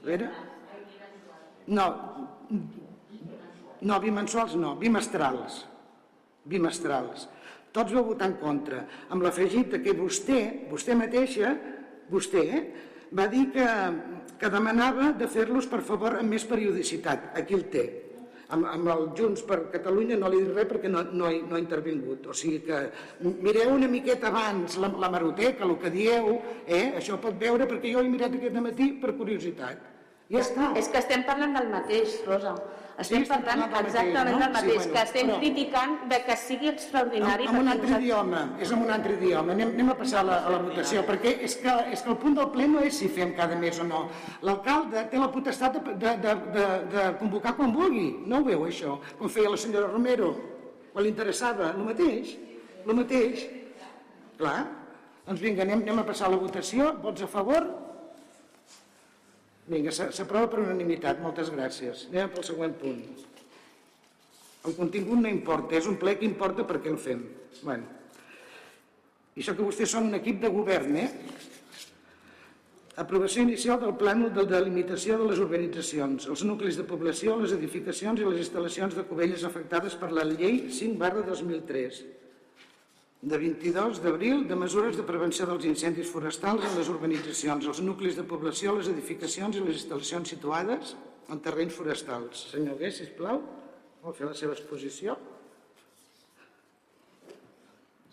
era? 0.03 0.31
No, 1.71 1.85
no, 3.79 3.99
bimensuals 4.03 4.57
no, 4.59 4.73
bimestrals 4.79 5.63
bimestrals. 6.49 7.27
Tots 7.73 7.93
vau 7.95 8.05
votar 8.05 8.29
en 8.29 8.37
contra, 8.37 8.83
amb 9.09 9.25
l'afegit 9.25 9.79
que 9.81 9.95
vostè, 9.97 10.39
vostè 10.69 10.93
mateixa, 10.97 11.55
vostè, 12.11 12.43
va 13.17 13.25
dir 13.29 13.47
que, 13.53 13.65
que 14.41 14.49
demanava 14.53 15.11
de 15.17 15.29
fer-los, 15.29 15.69
per 15.69 15.81
favor, 15.85 16.19
amb 16.19 16.33
més 16.35 16.45
periodicitat. 16.49 17.31
Aquí 17.39 17.57
el 17.57 17.67
té. 17.73 17.85
Amb, 18.53 18.67
amb 18.69 18.89
el 18.93 19.07
Junts 19.17 19.41
per 19.47 19.57
Catalunya 19.73 20.17
no 20.19 20.29
li 20.29 20.43
dic 20.43 20.51
res 20.53 20.67
perquè 20.69 20.89
no, 20.91 21.01
no, 21.17 21.29
he, 21.31 21.39
no 21.47 21.57
ha 21.57 21.61
intervingut. 21.61 22.27
O 22.29 22.35
sigui 22.37 22.59
que 22.67 22.83
mireu 23.23 23.73
una 23.73 23.89
miqueta 23.89 24.29
abans 24.29 24.77
la, 24.81 24.91
la 25.01 25.09
maroteca, 25.09 25.65
el 25.65 25.73
que 25.81 25.89
dieu, 25.93 26.35
eh? 26.67 26.85
això 26.99 27.17
pot 27.23 27.39
veure 27.41 27.65
perquè 27.69 27.95
jo 27.95 28.03
he 28.03 28.11
mirat 28.11 28.37
aquest 28.37 28.59
matí 28.61 28.91
per 29.01 29.15
curiositat. 29.17 29.89
Ja 30.29 30.41
està. 30.41 30.71
És 30.77 30.89
que 30.91 31.01
estem 31.01 31.25
parlant 31.25 31.57
del 31.57 31.69
mateix, 31.73 32.19
Rosa. 32.27 32.53
Estem 33.01 33.23
parlant 33.25 33.63
del 33.71 33.85
exactament 33.87 34.13
mateix, 34.13 34.33
no? 34.33 34.39
del 34.39 34.51
mateix, 34.53 34.83
que 34.93 35.01
estem 35.01 35.27
però- 35.27 35.37
criticant 35.39 35.93
de 36.11 36.17
que 36.27 36.35
sigui 36.37 36.67
extraordinari. 36.69 37.47
Amb, 37.47 37.55
amb 37.55 37.61
un 37.63 37.67
altre 37.71 37.87
nosaltres- 37.87 38.03
idioma, 38.05 38.41
és 38.61 38.71
amb 38.71 38.83
un 38.85 38.91
altre 38.93 39.13
idioma. 39.17 39.51
Anem, 39.53 39.69
anem 39.73 39.89
a 39.89 39.95
passar 39.97 40.19
a 40.19 40.23
la, 40.27 40.37
a 40.45 40.49
la 40.53 40.59
votació, 40.67 41.01
perquè 41.07 41.33
és 41.41 41.55
que, 41.57 41.73
és 41.91 42.01
que 42.05 42.09
el 42.13 42.17
punt 42.21 42.35
del 42.37 42.51
ple 42.53 42.67
no 42.67 42.79
és 42.85 42.93
si 43.01 43.09
fem 43.09 43.33
cada 43.33 43.55
mes 43.55 43.79
o 43.79 43.83
no. 43.83 44.03
L'alcalde 44.45 45.07
té 45.09 45.17
la 45.17 45.31
potestat 45.33 45.79
de, 45.79 45.95
de, 46.03 46.13
de, 46.27 46.35
de, 46.53 46.67
de 46.93 47.07
convocar 47.17 47.55
quan 47.57 47.73
vulgui. 47.73 48.11
No 48.27 48.37
ho 48.39 48.43
veu, 48.45 48.67
això? 48.69 48.99
Com 49.17 49.27
feia 49.27 49.49
la 49.49 49.57
senyora 49.57 49.87
Romero, 49.89 50.35
quan 50.93 51.03
li 51.03 51.09
interessava. 51.09 51.73
El 51.73 51.83
mateix, 51.89 52.37
el 52.85 52.93
mateix. 52.93 53.47
Clar. 54.37 54.59
Doncs 55.25 55.39
vinga, 55.41 55.63
anem, 55.63 55.81
anem 55.81 55.99
a 55.99 56.05
passar 56.05 56.27
a 56.27 56.31
la 56.35 56.37
votació. 56.37 56.93
Vots 57.01 57.23
a 57.23 57.27
favor? 57.27 57.65
Vinga, 59.67 59.91
s'a- 59.95 60.11
s'aprova 60.11 60.49
per 60.51 60.59
unanimitat. 60.59 61.21
Moltes 61.23 61.51
gràcies. 61.53 62.07
Anem 62.11 62.29
pel 62.33 62.43
següent 62.43 62.75
punt. 62.79 63.03
El 64.67 64.75
contingut 64.75 65.19
no 65.19 65.29
importa, 65.29 65.75
és 65.75 65.87
un 65.87 65.97
ple 65.99 66.17
que 66.17 66.25
importa 66.25 66.65
perquè 66.67 66.91
el 66.91 66.97
fem. 66.97 67.23
Bueno. 67.63 67.83
I 69.35 69.41
això 69.41 69.55
que 69.55 69.65
vostès 69.65 69.89
són 69.91 70.07
un 70.11 70.15
equip 70.15 70.39
de 70.41 70.49
govern, 70.53 70.95
eh? 70.95 71.09
Aprovació 73.01 73.41
inicial 73.41 73.79
del 73.81 73.95
plànol 73.97 74.29
de 74.35 74.43
delimitació 74.45 75.17
de 75.17 75.25
les 75.31 75.39
urbanitzacions, 75.41 76.27
els 76.29 76.43
nuclis 76.45 76.77
de 76.77 76.83
població, 76.85 77.39
les 77.39 77.51
edificacions 77.55 78.19
i 78.21 78.27
les 78.27 78.43
instal·lacions 78.43 78.93
de 78.93 79.03
Cubelles 79.09 79.43
afectades 79.43 79.95
per 79.95 80.11
la 80.13 80.23
llei 80.23 80.69
5 80.69 80.99
barra 81.01 81.23
2003 81.25 82.03
de 83.23 83.37
22 83.39 84.01
d'abril 84.03 84.43
de 84.49 84.55
mesures 84.59 84.97
de 84.99 85.03
prevenció 85.07 85.47
dels 85.47 85.63
incendis 85.63 86.09
forestals 86.11 86.65
en 86.67 86.73
les 86.75 86.89
urbanitzacions, 86.91 87.67
els 87.71 87.79
nuclis 87.79 88.17
de 88.19 88.25
població, 88.27 88.75
les 88.75 88.89
edificacions 88.91 89.55
i 89.55 89.63
les 89.63 89.79
instal·lacions 89.79 90.33
situades 90.35 90.95
en 91.31 91.39
terrenys 91.39 91.77
forestals. 91.77 92.49
Senyor 92.51 92.75
Gué, 92.81 92.91
sisplau, 92.91 93.39
vol 94.03 94.17
fer 94.17 94.27
la 94.27 94.35
seva 94.35 94.57
exposició? 94.57 95.15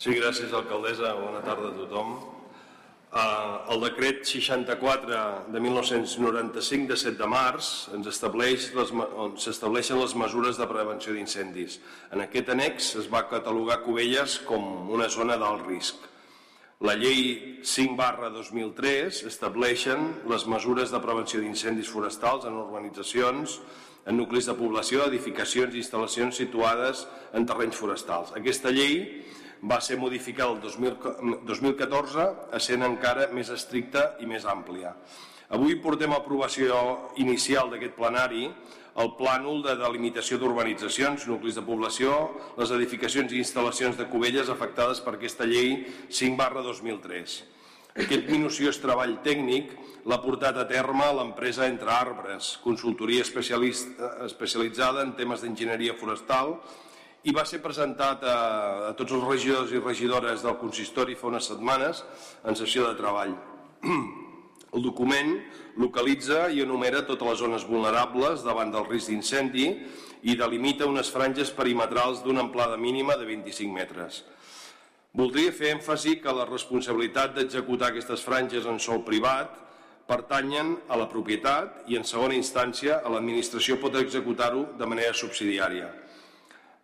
Sí, 0.00 0.14
gràcies, 0.14 0.54
alcaldessa. 0.54 1.10
Bona 1.18 1.42
tarda 1.44 1.74
a 1.74 1.76
tothom. 1.82 2.14
Uh, 3.10 3.72
el 3.74 3.80
decret 3.82 4.20
64 4.22 5.46
de 5.50 5.60
1995 5.60 6.86
de 6.86 6.96
7 6.96 7.18
de 7.18 7.26
març 7.26 7.70
ens 7.90 8.06
estableix 8.06 8.68
les, 8.76 8.92
s'estableixen 9.42 9.98
les 9.98 10.14
mesures 10.14 10.60
de 10.60 10.68
prevenció 10.70 11.16
d'incendis. 11.16 11.80
En 12.14 12.22
aquest 12.22 12.52
annex 12.54 12.92
es 13.00 13.08
va 13.10 13.24
catalogar 13.26 13.80
Cubelles 13.82 14.36
com 14.46 14.92
una 14.94 15.08
zona 15.10 15.34
d'alt 15.42 15.66
risc. 15.66 16.06
La 16.86 16.94
llei 16.94 17.58
5 17.66 17.98
barra 17.98 18.30
2003 18.30 19.24
estableixen 19.26 20.06
les 20.30 20.46
mesures 20.46 20.94
de 20.94 21.02
prevenció 21.02 21.42
d'incendis 21.42 21.90
forestals 21.90 22.46
en 22.46 22.62
urbanitzacions, 22.62 23.58
en 24.06 24.16
nuclis 24.22 24.46
de 24.46 24.54
població, 24.54 25.02
edificacions 25.10 25.74
i 25.74 25.82
instal·lacions 25.82 26.38
situades 26.38 27.08
en 27.34 27.42
terrenys 27.42 27.74
forestals. 27.74 28.30
Aquesta 28.38 28.70
llei 28.70 29.26
va 29.62 29.80
ser 29.80 29.98
modificada 30.00 30.52
el 30.54 30.60
2000 30.60 31.40
2014, 31.46 32.26
essent 32.56 32.82
encara 32.86 33.28
més 33.34 33.50
estricta 33.52 34.14
i 34.20 34.26
més 34.26 34.46
àmplia. 34.48 34.94
Avui 35.50 35.74
portem 35.82 36.12
a 36.14 36.20
aprovació 36.22 36.76
inicial 37.18 37.70
d'aquest 37.72 37.96
plenari 37.98 38.48
el 39.00 39.12
plànol 39.18 39.62
de 39.64 39.76
delimitació 39.78 40.38
d'urbanitzacions, 40.38 41.26
nuclis 41.30 41.56
de 41.58 41.62
població, 41.66 42.14
les 42.58 42.70
edificacions 42.74 43.32
i 43.32 43.40
instal·lacions 43.42 43.96
de 43.98 44.06
Cubelles 44.10 44.50
afectades 44.50 45.00
per 45.00 45.14
aquesta 45.16 45.46
llei 45.46 45.86
5 46.08 46.36
barra 46.38 46.62
2003. 46.62 47.40
Aquest 47.98 48.28
minuciós 48.30 48.78
treball 48.78 49.16
tècnic 49.24 49.72
l'ha 50.06 50.20
portat 50.22 50.56
a 50.58 50.66
terme 50.68 51.06
l'empresa 51.16 51.66
Entre 51.66 51.90
Arbres, 51.90 52.56
consultoria 52.62 53.22
especialista- 53.22 54.12
especialitzada 54.26 55.02
en 55.02 55.16
temes 55.18 55.42
d'enginyeria 55.42 55.94
forestal 55.98 56.60
i 57.22 57.34
va 57.36 57.44
ser 57.44 57.60
presentat 57.60 58.24
a, 58.24 58.38
a 58.90 58.92
tots 58.96 59.12
els 59.12 59.26
regidors 59.26 59.72
i 59.74 59.82
regidores 59.82 60.44
del 60.44 60.56
consistori 60.60 61.18
fa 61.18 61.28
unes 61.28 61.50
setmanes 61.50 62.02
en 62.44 62.56
sessió 62.56 62.86
de 62.88 62.96
treball. 63.00 63.36
El 64.70 64.84
document 64.84 65.32
localitza 65.82 66.44
i 66.54 66.62
enumera 66.62 67.02
totes 67.06 67.26
les 67.26 67.40
zones 67.42 67.64
vulnerables 67.66 68.44
davant 68.46 68.70
del 68.70 68.86
risc 68.86 69.10
d'incendi 69.10 69.66
i 70.30 70.36
delimita 70.38 70.86
unes 70.86 71.10
franges 71.10 71.50
perimetrals 71.50 72.22
d'una 72.22 72.44
amplada 72.46 72.76
mínima 72.78 73.16
de 73.18 73.26
25 73.26 73.74
metres. 73.74 74.20
Voldria 75.16 75.50
fer 75.50 75.72
èmfasi 75.74 76.20
que 76.22 76.32
la 76.32 76.46
responsabilitat 76.46 77.34
d'executar 77.34 77.90
aquestes 77.90 78.22
franges 78.22 78.68
en 78.70 78.78
sol 78.78 79.02
privat 79.02 79.56
pertanyen 80.06 80.76
a 80.86 80.98
la 80.98 81.08
propietat 81.10 81.82
i, 81.90 81.98
en 81.98 82.06
segona 82.06 82.38
instància, 82.38 83.00
a 83.02 83.10
l'administració 83.10 83.80
pot 83.82 83.98
executar-ho 83.98 84.68
de 84.78 84.86
manera 84.86 85.14
subsidiària. 85.14 85.90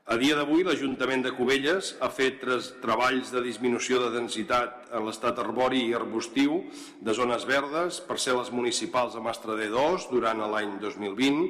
A 0.06 0.14
dia 0.14 0.36
d'avui, 0.38 0.62
l'Ajuntament 0.62 1.24
de 1.24 1.32
Cubelles 1.34 1.88
ha 1.98 2.06
fet 2.14 2.36
tres 2.38 2.68
treballs 2.78 3.32
de 3.34 3.40
disminució 3.42 3.98
de 4.04 4.12
densitat 4.14 4.92
en 4.94 5.02
l'estat 5.02 5.40
arbori 5.42 5.80
i 5.82 5.96
arbustiu 5.98 6.60
de 7.02 7.14
zones 7.18 7.42
verdes, 7.48 7.98
parcel·les 8.06 8.52
municipals 8.54 9.16
a 9.18 9.24
Mastra 9.24 9.56
D2 9.58 10.06
durant 10.12 10.44
l'any 10.52 10.76
2020, 10.78 11.40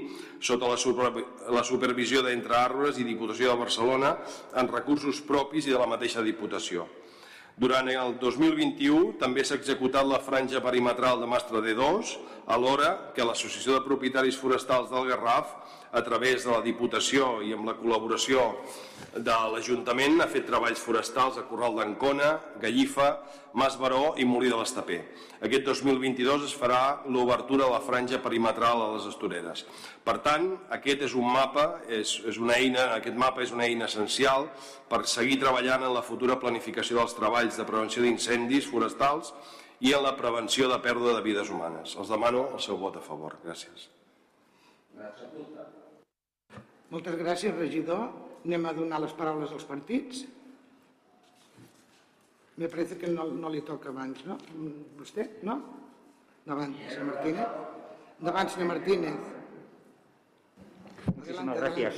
sota 0.40 0.72
la, 0.72 0.80
super, 0.80 1.12
la 1.52 1.66
supervisió 1.68 2.24
d'Entre 2.24 2.56
Arbres 2.56 2.96
i 2.96 3.04
Diputació 3.04 3.52
de 3.52 3.60
Barcelona 3.60 4.16
en 4.56 4.72
recursos 4.72 5.20
propis 5.20 5.68
i 5.68 5.76
de 5.76 5.82
la 5.82 5.92
mateixa 5.92 6.24
Diputació. 6.24 6.88
Durant 7.60 7.86
el 7.88 8.18
2021 8.20 9.14
també 9.20 9.44
s'ha 9.44 9.56
executat 9.56 10.04
la 10.08 10.18
franja 10.24 10.60
perimetral 10.64 11.20
de 11.20 11.28
Mastra 11.28 11.60
D2, 11.64 12.16
alhora 12.52 13.12
que 13.16 13.24
l'Associació 13.24 13.78
de 13.78 13.84
Propietaris 13.84 14.36
Forestals 14.36 14.88
del 14.92 15.08
Garraf 15.08 15.54
a 15.96 16.02
través 16.04 16.44
de 16.44 16.52
la 16.52 16.60
Diputació 16.60 17.38
i 17.40 17.54
amb 17.56 17.64
la 17.70 17.74
col·laboració 17.78 18.42
de 19.16 19.36
l'Ajuntament 19.52 20.20
ha 20.20 20.28
fet 20.28 20.44
treballs 20.44 20.80
forestals 20.82 21.38
a 21.40 21.44
Corral 21.48 21.78
d'Ancona, 21.78 22.34
Gallifa, 22.60 23.08
Mas 23.56 23.78
Baró 23.80 24.12
i 24.20 24.26
Molí 24.28 24.50
de 24.52 24.58
l'Estapé. 24.58 24.98
Aquest 25.46 25.64
2022 25.64 26.44
es 26.50 26.54
farà 26.56 27.00
l'obertura 27.08 27.64
de 27.64 27.72
la 27.72 27.80
franja 27.80 28.20
perimetral 28.20 28.82
a 28.82 28.90
les 28.92 29.06
Estoreres. 29.08 29.64
Per 30.04 30.18
tant, 30.26 30.50
aquest 30.76 31.06
és 31.08 31.16
un 31.16 31.30
mapa, 31.32 31.66
és, 31.88 32.18
és 32.28 32.40
una 32.42 32.58
eina, 32.60 32.90
aquest 32.98 33.16
mapa 33.16 33.44
és 33.46 33.54
una 33.56 33.64
eina 33.64 33.88
essencial 33.88 34.50
per 34.90 35.06
seguir 35.08 35.40
treballant 35.40 35.88
en 35.88 35.96
la 35.96 36.04
futura 36.04 36.36
planificació 36.42 37.00
dels 37.00 37.16
treballs 37.16 37.56
de 37.56 37.68
prevenció 37.68 38.04
d'incendis 38.04 38.68
forestals 38.68 39.32
i 39.80 39.96
en 39.96 40.04
la 40.04 40.12
prevenció 40.20 40.68
de 40.68 40.80
pèrdua 40.84 41.16
de 41.16 41.24
vides 41.24 41.48
humanes. 41.52 41.96
Els 41.96 42.12
demano 42.12 42.50
el 42.52 42.60
seu 42.64 42.76
vot 42.80 43.00
a 43.00 43.04
favor. 43.04 43.40
Gràcies. 43.44 43.88
Gràcies. 44.96 45.75
Moltes 46.90 47.16
gràcies, 47.18 47.54
regidor. 47.56 48.08
Anem 48.46 48.66
a 48.68 48.74
donar 48.76 49.00
les 49.02 49.14
paraules 49.18 49.50
als 49.52 49.66
partits. 49.66 50.24
Me 52.56 52.68
parece 52.68 52.96
que 52.96 53.08
no, 53.10 53.26
no 53.26 53.50
li 53.52 53.60
toca 53.66 53.90
abans, 53.90 54.22
¿no? 54.24 54.38
¿Vostè? 54.96 55.26
¿No? 55.44 55.56
Davant, 56.46 56.76
senyor 56.88 57.10
Martínez. 57.10 57.48
Davant, 58.22 58.52
senyor 58.52 58.68
Martínez. 58.70 59.16
Muchísimas 61.16 61.58
gracias. 61.58 61.94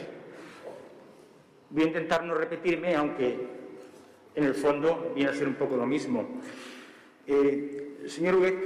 Voy 1.71 1.83
a 1.83 1.87
intentar 1.87 2.25
no 2.25 2.35
repetirme, 2.35 2.97
aunque 2.97 3.37
en 4.35 4.45
el 4.45 4.55
fondo 4.55 5.13
viene 5.15 5.31
a 5.31 5.35
ser 5.35 5.47
un 5.47 5.55
poco 5.55 5.77
lo 5.77 5.87
mismo. 5.87 6.27
Eh, 7.27 8.05
señor 8.07 8.37
Huguet, 8.37 8.57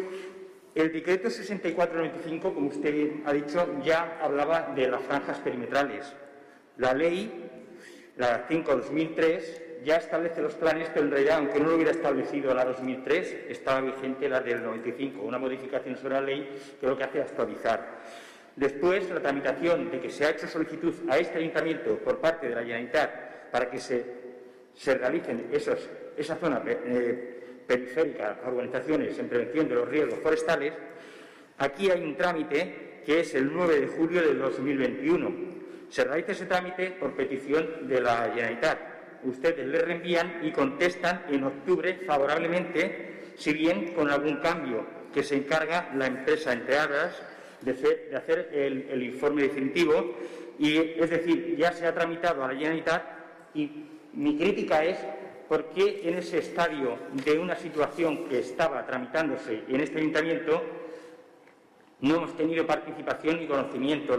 el 0.74 0.92
decreto 0.92 1.28
6495, 1.28 2.54
como 2.54 2.68
usted 2.68 3.12
ha 3.26 3.32
dicho, 3.32 3.80
ya 3.84 4.18
hablaba 4.22 4.72
de 4.74 4.88
las 4.88 5.02
franjas 5.02 5.38
perimetrales. 5.40 6.12
La 6.78 6.94
ley, 6.94 7.50
la 8.16 8.48
5-2003, 8.48 9.82
ya 9.84 9.96
establece 9.96 10.40
los 10.40 10.54
planes, 10.54 10.88
pero 10.94 11.06
en 11.06 11.10
realidad, 11.10 11.38
aunque 11.38 11.60
no 11.60 11.68
lo 11.68 11.74
hubiera 11.74 11.90
establecido 11.90 12.54
la 12.54 12.64
2003, 12.64 13.46
estaba 13.48 13.80
vigente 13.80 14.28
la 14.28 14.40
del 14.40 14.62
95. 14.62 15.22
Una 15.22 15.38
modificación 15.38 15.96
sobre 15.96 16.14
la 16.14 16.20
ley 16.22 16.48
que 16.80 16.86
lo 16.86 16.96
que 16.96 17.04
hace 17.04 17.18
es 17.18 17.26
actualizar. 17.26 18.00
Después, 18.56 19.10
la 19.10 19.20
tramitación 19.20 19.90
de 19.90 20.00
que 20.00 20.10
se 20.10 20.24
ha 20.24 20.30
hecho 20.30 20.46
solicitud 20.46 20.94
a 21.08 21.18
este 21.18 21.38
ayuntamiento 21.38 21.98
por 21.98 22.18
parte 22.18 22.48
de 22.48 22.54
la 22.54 22.62
Generalitat 22.62 23.50
para 23.50 23.70
que 23.70 23.78
se, 23.78 24.04
se 24.74 24.94
realicen 24.94 25.48
esos, 25.52 25.88
esa 26.16 26.36
zona 26.36 26.62
eh, 26.66 27.41
periférica 27.72 28.38
a 28.44 28.48
organizaciones 28.48 29.18
en 29.18 29.28
prevención 29.28 29.68
de 29.68 29.74
los 29.74 29.88
riesgos 29.88 30.18
forestales, 30.20 30.74
aquí 31.58 31.90
hay 31.90 32.02
un 32.02 32.16
trámite 32.16 33.00
que 33.06 33.20
es 33.20 33.34
el 33.34 33.52
9 33.52 33.80
de 33.80 33.86
julio 33.86 34.22
de 34.22 34.34
2021. 34.34 35.30
Se 35.88 36.04
realiza 36.04 36.32
ese 36.32 36.46
trámite 36.46 36.90
por 36.92 37.14
petición 37.14 37.88
de 37.88 38.00
la 38.00 38.30
Generalitat. 38.34 38.78
Ustedes 39.24 39.66
le 39.66 39.78
reenvían 39.78 40.40
y 40.42 40.50
contestan 40.50 41.24
en 41.30 41.44
octubre 41.44 42.00
favorablemente, 42.06 43.32
si 43.36 43.52
bien 43.52 43.94
con 43.94 44.10
algún 44.10 44.36
cambio 44.36 44.84
que 45.12 45.22
se 45.22 45.36
encarga 45.36 45.90
la 45.94 46.06
empresa 46.06 46.52
entre 46.52 46.76
de, 47.60 47.72
de 47.74 48.16
hacer 48.16 48.50
el, 48.52 48.88
el, 48.90 49.02
informe 49.02 49.42
definitivo. 49.42 50.16
Y 50.58 50.76
es 50.76 51.10
decir, 51.10 51.56
ya 51.56 51.72
se 51.72 51.86
ha 51.86 51.94
tramitado 51.94 52.44
a 52.44 52.48
la 52.48 52.54
Generalitat 52.54 53.02
y 53.54 53.86
mi 54.12 54.36
crítica 54.36 54.84
es 54.84 54.98
¿por 55.52 55.66
qué 55.66 56.00
en 56.04 56.14
ese 56.14 56.38
estadio 56.38 56.96
de 57.12 57.38
una 57.38 57.54
situación 57.54 58.24
que 58.26 58.38
estaba 58.38 58.86
tramitándose 58.86 59.64
en 59.68 59.82
este 59.82 59.98
ayuntamiento 59.98 60.62
no 62.00 62.14
hemos 62.16 62.34
tenido 62.34 62.66
participación 62.66 63.38
ni 63.38 63.46
conocimiento 63.46 64.18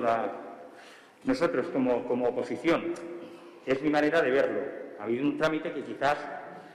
nosotros 1.24 1.66
como, 1.74 2.08
como 2.08 2.28
oposición? 2.28 2.94
Es 3.66 3.82
mi 3.82 3.90
manera 3.90 4.22
de 4.22 4.30
verlo. 4.30 4.60
Ha 5.00 5.06
habido 5.06 5.26
un 5.26 5.40
trámite 5.40 5.74
que 5.74 5.84
quizás 5.84 6.20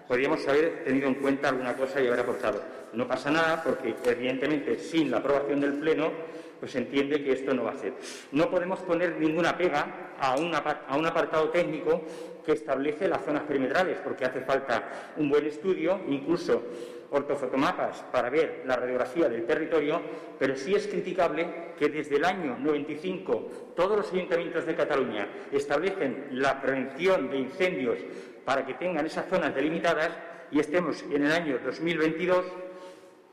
podríamos 0.08 0.44
haber 0.48 0.82
tenido 0.82 1.06
en 1.06 1.14
cuenta 1.14 1.50
alguna 1.50 1.76
cosa 1.76 2.02
y 2.02 2.08
haber 2.08 2.18
aportado. 2.18 2.60
No 2.94 3.06
pasa 3.06 3.30
nada 3.30 3.62
porque, 3.62 3.94
evidentemente, 4.06 4.76
sin 4.80 5.12
la 5.12 5.18
aprobación 5.18 5.60
del 5.60 5.74
Pleno, 5.74 6.10
pues 6.58 6.72
se 6.72 6.78
entiende 6.78 7.22
que 7.22 7.30
esto 7.30 7.54
no 7.54 7.62
va 7.62 7.74
a 7.74 7.76
ser. 7.76 7.92
No 8.32 8.50
podemos 8.50 8.80
poner 8.80 9.20
ninguna 9.20 9.56
pega 9.56 10.14
a, 10.18 10.32
a 10.32 10.96
un 10.96 11.06
apartado 11.06 11.50
técnico 11.50 12.02
que 12.48 12.54
establece 12.54 13.06
las 13.06 13.22
zonas 13.26 13.42
perimetrales, 13.42 13.98
porque 14.02 14.24
hace 14.24 14.40
falta 14.40 15.12
un 15.18 15.28
buen 15.28 15.44
estudio, 15.44 16.00
incluso 16.08 16.62
ortofotomapas 17.10 18.02
para 18.10 18.30
ver 18.30 18.62
la 18.64 18.74
radiografía 18.74 19.28
del 19.28 19.44
territorio, 19.44 20.00
pero 20.38 20.56
sí 20.56 20.74
es 20.74 20.86
criticable 20.86 21.74
que 21.78 21.90
desde 21.90 22.16
el 22.16 22.24
año 22.24 22.56
95 22.58 23.72
todos 23.76 23.98
los 23.98 24.10
ayuntamientos 24.14 24.64
de 24.64 24.74
Cataluña 24.74 25.28
establecen 25.52 26.28
la 26.30 26.58
prevención 26.62 27.28
de 27.28 27.36
incendios 27.36 27.98
para 28.46 28.64
que 28.64 28.72
tengan 28.72 29.04
esas 29.04 29.28
zonas 29.28 29.54
delimitadas 29.54 30.08
y 30.50 30.58
estemos 30.58 31.04
en 31.12 31.26
el 31.26 31.32
año 31.32 31.58
2022 31.62 32.46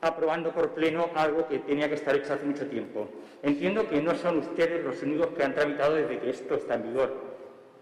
aprobando 0.01 0.51
por 0.51 0.71
pleno 0.71 1.09
algo 1.15 1.47
que 1.47 1.59
tenía 1.59 1.87
que 1.87 1.95
estar 1.95 2.13
hecho 2.17 2.33
hace 2.33 2.43
mucho 2.43 2.67
tiempo. 2.67 3.07
Entiendo 3.41 3.87
que 3.87 4.01
no 4.01 4.13
son 4.15 4.39
ustedes 4.39 4.83
los 4.83 5.01
únicos 5.03 5.27
que 5.27 5.43
han 5.43 5.55
tramitado 5.55 5.95
desde 5.95 6.19
que 6.19 6.31
esto 6.31 6.55
está 6.55 6.75
en 6.75 6.83
vigor, 6.83 7.24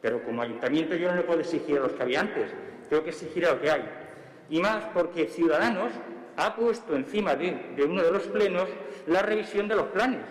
pero 0.03 0.21
como 0.21 0.41
ayuntamiento 0.41 0.95
yo 0.95 1.09
no 1.09 1.15
le 1.15 1.23
puedo 1.23 1.39
exigir 1.39 1.77
a 1.77 1.83
los 1.83 1.93
que 1.93 2.03
había 2.03 2.19
antes, 2.19 2.51
tengo 2.89 3.05
que 3.05 3.11
exigir 3.11 3.45
a 3.45 3.53
lo 3.53 3.61
que 3.61 3.71
hay. 3.71 3.89
Y 4.49 4.59
más 4.59 4.83
porque 4.93 5.27
Ciudadanos 5.27 5.93
ha 6.35 6.53
puesto 6.57 6.93
encima 6.93 7.37
de, 7.37 7.73
uno 7.87 8.03
de 8.03 8.11
los 8.11 8.23
plenos 8.23 8.67
la 9.07 9.21
revisión 9.21 9.69
de 9.69 9.75
los 9.75 9.87
planes, 9.87 10.25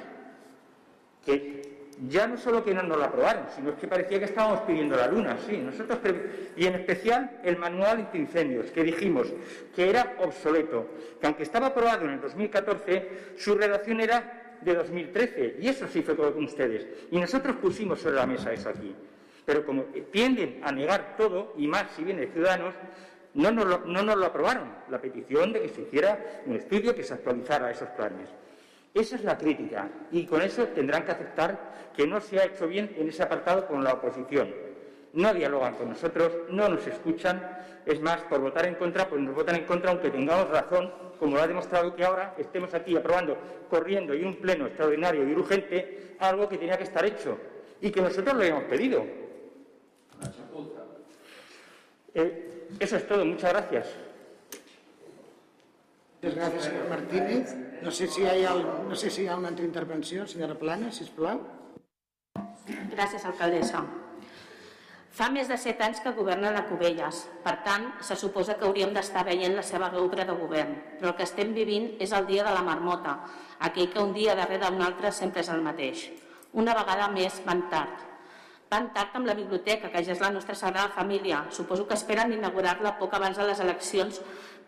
que 1.25 1.63
ya 2.07 2.27
no 2.27 2.37
solo 2.37 2.63
que 2.63 2.75
no 2.75 2.83
nos 2.83 2.99
lo 2.99 3.05
aprobaron, 3.05 3.47
sino 3.57 3.75
que 3.75 3.89
parecía 3.89 4.19
que 4.19 4.27
estábamos 4.27 4.61
pidiendo 4.61 4.95
la 4.95 5.07
luna, 5.07 5.39
sí, 5.39 5.57
nosotros, 5.57 6.01
y 6.55 6.67
en 6.67 6.75
especial 6.75 7.41
el 7.43 7.57
manual 7.57 8.01
antiincendios, 8.01 8.71
que 8.73 8.85
dijimos 8.85 9.33
que 9.75 9.89
era 9.89 10.17
obsoleto, 10.19 10.87
que 11.19 11.27
aunque 11.27 11.45
estaba 11.45 11.69
aprobado 11.69 12.05
en 12.05 12.11
el 12.11 12.21
2014, 12.21 13.37
su 13.39 13.55
redacción 13.55 14.03
era 14.03 14.59
de 14.61 14.75
2013, 14.75 15.57
y 15.61 15.69
eso 15.69 15.89
sí 15.89 16.03
fue 16.03 16.15
con 16.15 16.45
ustedes. 16.45 16.87
Y 17.11 17.19
nosotros 17.19 17.57
pusimos 17.57 18.01
sobre 18.01 18.17
la 18.17 18.27
mesa 18.27 18.53
eso 18.53 18.69
aquí. 18.69 18.95
Pero 19.45 19.67
como 19.67 19.83
tienden 20.13 20.61
a 20.63 20.73
negar 20.73 21.17
todo, 21.17 21.53
y 21.57 21.67
más 21.67 21.91
si 21.93 22.05
viene 22.05 22.23
de 22.23 22.33
Ciudadanos, 22.33 22.75
no 23.35 23.51
nos, 23.51 23.67
lo, 23.67 23.79
no 23.79 24.03
nos 24.03 24.17
lo 24.17 24.27
aprobaron, 24.27 24.71
la 24.91 25.01
petición 25.01 25.53
de 25.53 25.63
que 25.63 25.69
se 25.69 25.83
hiciera 25.83 26.43
un 26.47 26.57
estudio 26.57 26.95
que 26.95 27.03
se 27.03 27.15
actualizara 27.15 27.71
esos 27.71 27.89
planes. 27.91 28.29
Esa 28.95 29.17
es 29.17 29.25
la 29.25 29.39
crítica, 29.39 29.89
y 30.11 30.27
con 30.27 30.43
eso 30.43 30.67
tendrán 30.69 31.05
que 31.05 31.13
aceptar 31.13 31.73
que 31.97 32.07
no 32.07 32.21
se 32.21 32.39
ha 32.39 32.45
hecho 32.45 32.69
bien 32.69 32.95
en 32.99 33.09
ese 33.09 33.23
apartado 33.23 33.67
con 33.67 33.83
la 33.83 33.95
oposición. 33.95 34.55
No 35.15 35.33
dialogan 35.33 35.75
con 35.75 35.91
nosotros, 35.91 36.33
no 36.51 36.69
nos 36.69 36.87
escuchan, 36.87 37.43
es 37.87 38.01
más, 38.01 38.21
por 38.23 38.41
votar 38.41 38.67
en 38.67 38.75
contra, 38.75 39.09
pues 39.09 39.21
nos 39.21 39.35
votan 39.35 39.57
en 39.57 39.65
contra 39.65 39.91
aunque 39.91 40.11
tengamos 40.11 40.49
razón, 40.51 40.93
como 41.19 41.37
lo 41.37 41.43
ha 41.43 41.47
demostrado 41.47 41.95
que 41.95 42.05
ahora 42.05 42.35
estemos 42.39 42.75
aquí 42.75 42.97
aprobando, 42.97 43.37
corriendo 43.71 44.15
y 44.15 44.25
un 44.25 44.37
pleno 44.37 44.67
extraordinario 44.67 45.27
y 45.29 45.33
urgente, 45.33 46.17
algo 46.19 46.49
que 46.49 46.59
tenía 46.59 46.77
que 46.77 46.85
estar 46.85 47.05
hecho 47.05 47.39
y 47.81 47.91
que 47.91 48.01
nosotros 48.01 48.35
lo 48.35 48.41
habíamos 48.41 48.65
pedido. 48.65 49.05
Eh, 52.15 52.69
eso 52.79 52.97
es 52.97 53.07
todo. 53.07 53.25
Muchas 53.25 53.53
gracias. 53.53 53.87
Muchas 56.23 56.37
gracias, 56.37 56.65
señor 56.65 56.89
Martínez. 56.89 57.57
No 57.83 57.91
sé 57.91 58.07
si 58.07 58.25
hay, 58.25 58.45
al, 58.45 58.89
no 58.89 58.95
sé 58.95 59.11
si 59.11 59.23
hi 59.23 59.27
ha 59.27 59.37
una 59.37 59.49
altra 59.49 59.65
intervenció. 59.65 60.27
Senyora 60.27 60.55
Plana, 60.55 60.93
si 60.93 61.05
plau. 61.05 61.41
Gràcies, 62.93 63.25
alcaldessa. 63.27 63.83
Fa 65.13 65.27
més 65.29 65.49
de 65.51 65.59
set 65.61 65.81
anys 65.85 65.99
que 66.01 66.15
governen 66.17 66.55
a 66.57 66.63
Cubelles, 66.65 67.19
per 67.45 67.59
tant, 67.67 67.91
se 68.01 68.17
suposa 68.17 68.55
que 68.57 68.65
hauríem 68.65 68.95
d'estar 68.97 69.27
veient 69.27 69.53
la 69.53 69.65
seva 69.67 69.91
obra 70.01 70.25
de 70.25 70.37
govern, 70.39 70.73
però 71.01 71.11
el 71.11 71.17
que 71.19 71.27
estem 71.29 71.53
vivint 71.53 71.91
és 72.01 72.15
el 72.17 72.25
dia 72.31 72.47
de 72.47 72.55
la 72.55 72.63
marmota, 72.65 73.19
aquell 73.69 73.91
que 73.93 74.01
un 74.01 74.15
dia 74.17 74.39
darrere 74.39 74.71
d'un 74.71 74.81
altre 74.81 75.13
sempre 75.13 75.45
és 75.45 75.51
el 75.53 75.61
mateix. 75.67 76.07
Una 76.57 76.73
vegada 76.79 77.11
més 77.13 77.43
van 77.45 77.67
tard. 77.69 78.12
Van 78.73 78.89
tard 78.95 79.17
amb 79.19 79.29
la 79.29 79.35
biblioteca, 79.37 79.91
que 79.93 80.01
ja 80.01 80.15
és 80.15 80.21
la 80.25 80.31
nostra 80.33 80.55
sagrada 80.57 80.95
família. 80.95 81.43
Suposo 81.53 81.85
que 81.89 81.97
esperen 81.99 82.33
inaugurar-la 82.33 82.95
poc 82.97 83.13
abans 83.19 83.37
de 83.37 83.45
les 83.45 83.61
eleccions 83.61 84.21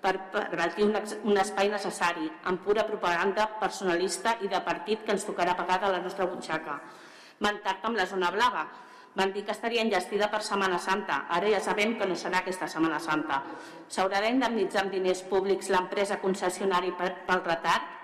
per 0.05 0.13
garantir 0.35 0.85
un, 0.85 0.99
un 1.31 1.41
espai 1.41 1.71
necessari, 1.73 2.29
amb 2.51 2.61
pura 2.67 2.85
propaganda 2.85 3.47
personalista 3.63 4.37
i 4.45 4.51
de 4.53 4.61
partit 4.67 5.07
que 5.07 5.17
ens 5.17 5.25
tocarà 5.25 5.57
pagar 5.57 5.81
de 5.87 5.95
la 5.95 6.03
nostra 6.05 6.29
butxaca. 6.29 6.77
Van 7.41 7.63
tard 7.65 7.89
amb 7.89 7.97
la 7.97 8.05
zona 8.11 8.29
blava, 8.35 8.67
van 9.17 9.33
dir 9.33 9.47
que 9.47 9.57
estaria 9.57 9.81
enllestida 9.81 10.29
per 10.31 10.43
Setmana 10.43 10.79
Santa. 10.83 11.23
Ara 11.31 11.49
ja 11.57 11.65
sabem 11.65 11.97
que 11.97 12.07
no 12.11 12.17
serà 12.19 12.43
aquesta 12.43 12.69
Setmana 12.69 13.01
Santa. 13.01 13.41
S'haurà 13.89 14.21
d'indemnitzar 14.21 14.85
amb 14.85 14.93
diners 14.99 15.25
públics 15.33 15.73
l'empresa 15.73 16.21
concessionari 16.21 16.93
pel 17.01 17.45
retard? 17.47 18.04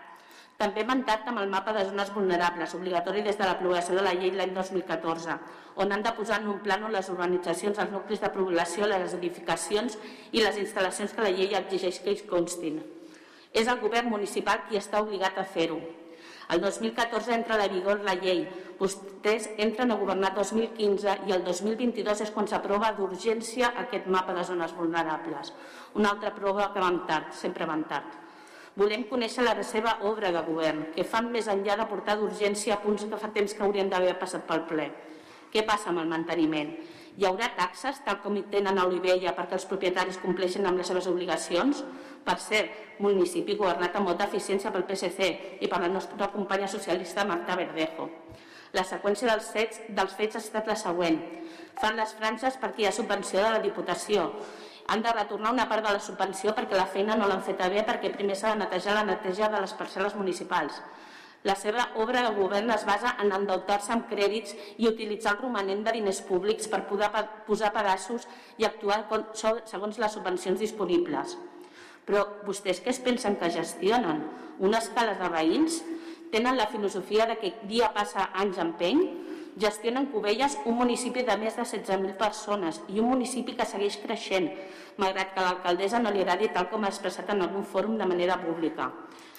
També 0.60 0.82
hem 0.82 0.90
entrat 0.92 1.28
amb 1.30 1.40
el 1.40 1.48
mapa 1.48 1.72
de 1.72 1.86
zones 1.88 2.10
vulnerables, 2.12 2.74
obligatori 2.76 3.22
des 3.24 3.38
de 3.38 3.46
l'aprovació 3.48 3.94
de 3.96 4.02
la 4.04 4.12
llei 4.12 4.34
l'any 4.34 4.50
2014, 4.52 5.36
on 5.80 5.94
han 5.94 6.04
de 6.04 6.12
posar 6.18 6.42
en 6.42 6.50
un 6.52 6.58
plànol 6.60 6.92
les 6.92 7.08
urbanitzacions, 7.08 7.80
els 7.80 7.94
nuclis 7.94 8.20
de 8.20 8.28
població, 8.34 8.90
les 8.90 9.14
edificacions 9.16 9.96
i 10.36 10.44
les 10.44 10.60
instal·lacions 10.60 11.16
que 11.16 11.24
la 11.24 11.32
llei 11.32 11.56
exigeix 11.56 12.02
que 12.04 12.12
hi 12.12 12.28
constin. 12.28 12.76
És 13.56 13.72
el 13.72 13.80
govern 13.80 14.12
municipal 14.12 14.66
qui 14.68 14.76
està 14.76 15.00
obligat 15.00 15.40
a 15.40 15.48
fer-ho. 15.48 15.80
El 16.52 16.60
2014 16.60 17.32
entra 17.38 17.56
la 17.56 17.72
vigor 17.72 18.04
la 18.04 18.18
llei, 18.20 18.44
vostès 18.76 19.48
entren 19.56 19.94
a 19.94 19.96
governar 19.96 20.34
2015 20.36 21.20
i 21.24 21.38
el 21.38 21.44
2022 21.46 22.26
és 22.26 22.34
quan 22.36 22.50
s'aprova 22.50 22.92
d'urgència 22.98 23.72
aquest 23.86 24.12
mapa 24.12 24.36
de 24.36 24.44
zones 24.44 24.76
vulnerables. 24.76 25.54
Una 25.94 26.12
altra 26.12 26.34
prova 26.36 26.68
que 26.74 26.84
van 26.84 27.06
tard, 27.08 27.32
sempre 27.32 27.64
van 27.70 27.88
tard. 27.88 28.26
Volem 28.78 29.02
conèixer 29.10 29.42
la 29.42 29.56
seva 29.66 29.96
obra 30.06 30.30
de 30.30 30.40
govern, 30.46 30.84
que 30.94 31.02
fan 31.02 31.32
més 31.34 31.48
enllà 31.50 31.74
de 31.80 31.86
portar 31.90 32.14
d'urgència 32.20 32.78
punts 32.84 33.02
que 33.02 33.18
fa 33.18 33.30
temps 33.34 33.54
que 33.54 33.64
haurien 33.66 33.90
d'haver 33.90 34.14
passat 34.20 34.46
pel 34.46 34.62
ple. 34.68 34.86
Què 35.50 35.64
passa 35.66 35.90
amb 35.90 36.04
el 36.04 36.10
manteniment? 36.12 36.70
Hi 37.18 37.26
haurà 37.26 37.48
taxes, 37.58 37.98
tal 38.06 38.20
com 38.22 38.36
hi 38.38 38.44
tenen 38.52 38.78
a 38.78 38.84
Olivella, 38.86 39.34
perquè 39.34 39.58
els 39.58 39.66
propietaris 39.66 40.20
compleixin 40.22 40.68
amb 40.70 40.78
les 40.78 40.86
seves 40.86 41.08
obligacions? 41.10 41.82
Per 42.24 42.36
cert, 42.38 42.70
municipi 43.02 43.58
governat 43.58 43.98
amb 43.98 44.12
molta 44.12 44.28
eficiència 44.30 44.70
pel 44.70 44.86
PSC 44.86 45.58
i 45.60 45.68
per 45.68 45.82
la 45.82 45.90
nostra 45.90 46.30
companya 46.30 46.70
socialista 46.70 47.26
Marta 47.26 47.58
Verdejo. 47.58 48.06
La 48.78 48.86
seqüència 48.86 49.26
dels 49.32 49.50
fets, 49.50 49.82
dels 49.90 50.14
fets 50.14 50.38
ha 50.38 50.44
estat 50.44 50.70
la 50.70 50.78
següent. 50.78 51.18
Fan 51.82 51.98
les 51.98 52.14
franges 52.14 52.58
perquè 52.62 52.84
hi 52.84 52.86
ha 52.86 52.94
subvenció 52.94 53.42
de 53.42 53.50
la 53.56 53.64
Diputació. 53.64 54.30
Han 54.90 55.04
de 55.04 55.12
retornar 55.14 55.52
una 55.54 55.68
part 55.70 55.86
de 55.86 55.92
la 55.94 56.02
subvenció 56.02 56.50
perquè 56.56 56.74
la 56.74 56.88
feina 56.90 57.14
no 57.14 57.28
l'han 57.30 57.44
feta 57.46 57.68
bé 57.70 57.84
perquè 57.86 58.10
primer 58.10 58.34
s'ha 58.38 58.56
de 58.56 58.64
netejar 58.64 58.96
la 58.96 59.06
neteja 59.06 59.48
de 59.52 59.60
les 59.62 59.74
parcel·les 59.78 60.16
municipals. 60.18 60.80
La 61.46 61.54
seva 61.56 61.86
obra 62.02 62.24
de 62.26 62.32
govern 62.36 62.68
es 62.74 62.82
basa 62.84 63.14
en 63.22 63.30
endeutar-se 63.32 63.94
amb 63.94 64.10
crèdits 64.10 64.52
i 64.82 64.88
utilitzar 64.90 65.36
el 65.36 65.38
romanent 65.44 65.86
de 65.86 65.94
diners 65.96 66.20
públics 66.26 66.68
per 66.68 66.82
poder 66.90 67.08
posar 67.46 67.70
pedaços 67.72 68.26
i 68.58 68.66
actuar 68.68 68.98
segons 69.70 70.02
les 70.02 70.18
subvencions 70.18 70.60
disponibles. 70.60 71.38
Però 72.04 72.26
vostès 72.44 72.82
què 72.82 72.90
es 72.92 73.00
pensen 73.00 73.38
que 73.40 73.48
gestionen? 73.54 74.26
Unes 74.58 74.90
cales 74.96 75.22
de 75.22 75.30
veïns? 75.32 75.80
Tenen 76.34 76.58
la 76.58 76.68
filosofia 76.68 77.30
de 77.30 77.38
que 77.38 77.54
dia 77.70 77.88
passa 77.94 78.28
anys 78.42 78.58
empeny? 78.58 79.06
Gestionen 79.60 80.06
Cubelles 80.08 80.56
un 80.64 80.78
municipi 80.78 81.20
de 81.26 81.34
més 81.36 81.56
de 81.58 81.66
16.000 81.66 82.14
persones 82.16 82.78
i 82.88 83.00
un 83.02 83.10
municipi 83.12 83.52
que 83.58 83.66
segueix 83.68 83.98
creixent, 84.00 84.48
malgrat 84.96 85.34
que 85.34 85.44
l'alcaldessa 85.44 86.00
no 86.00 86.12
li 86.14 86.22
agradi 86.24 86.48
tal 86.54 86.70
com 86.70 86.86
ha 86.86 86.92
expressat 86.94 87.28
en 87.34 87.44
algun 87.44 87.66
fòrum 87.68 87.98
de 88.00 88.08
manera 88.08 88.38
pública. 88.40 88.88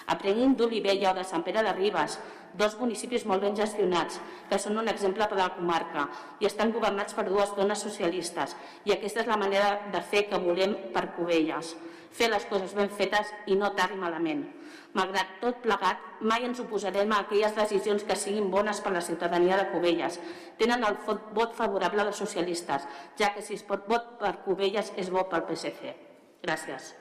Aprenguin 0.06 0.56
d'Olivella 0.56 1.12
o 1.12 1.16
de 1.16 1.24
Sant 1.24 1.44
Pere 1.46 1.62
de 1.62 1.72
Ribes, 1.76 2.18
dos 2.54 2.74
municipis 2.78 3.24
molt 3.28 3.44
ben 3.44 3.56
gestionats, 3.56 4.18
que 4.50 4.58
són 4.60 4.78
un 4.80 4.90
exemple 4.92 5.26
per 5.28 5.38
a 5.38 5.42
la 5.44 5.52
comarca 5.56 6.08
i 6.40 6.48
estan 6.48 6.72
governats 6.74 7.16
per 7.16 7.28
dues 7.28 7.54
dones 7.56 7.84
socialistes. 7.86 8.56
I 8.84 8.96
aquesta 8.96 9.22
és 9.22 9.30
la 9.30 9.40
manera 9.40 9.78
de 9.92 10.02
fer 10.12 10.26
que 10.28 10.40
volem 10.42 10.76
per 10.94 11.08
Cubelles. 11.16 11.74
Fer 12.12 12.28
les 12.28 12.44
coses 12.44 12.74
ben 12.76 12.90
fetes 12.92 13.30
i 13.48 13.56
no 13.56 13.70
tard 13.76 13.94
i 13.96 14.00
malament. 14.00 14.44
Malgrat 14.92 15.38
tot 15.40 15.62
plegat, 15.64 16.00
mai 16.20 16.44
ens 16.44 16.60
oposarem 16.60 17.12
a 17.12 17.22
aquelles 17.24 17.56
decisions 17.56 18.04
que 18.04 18.18
siguin 18.20 18.50
bones 18.52 18.82
per 18.84 18.92
la 18.92 19.00
ciutadania 19.00 19.56
de 19.56 19.70
Cubelles. 19.72 20.20
Tenen 20.60 20.84
el 20.84 20.98
vot 21.08 21.56
favorable 21.56 22.04
dels 22.04 22.20
socialistes, 22.20 22.84
ja 23.16 23.32
que 23.32 23.40
si 23.40 23.56
es 23.56 23.64
pot 23.64 23.88
vot 23.88 24.18
per 24.20 24.42
Cubelles 24.44 24.92
és 25.00 25.08
bo 25.08 25.24
pel 25.32 25.48
PSC. 25.48 25.96
Gràcies. 26.44 26.92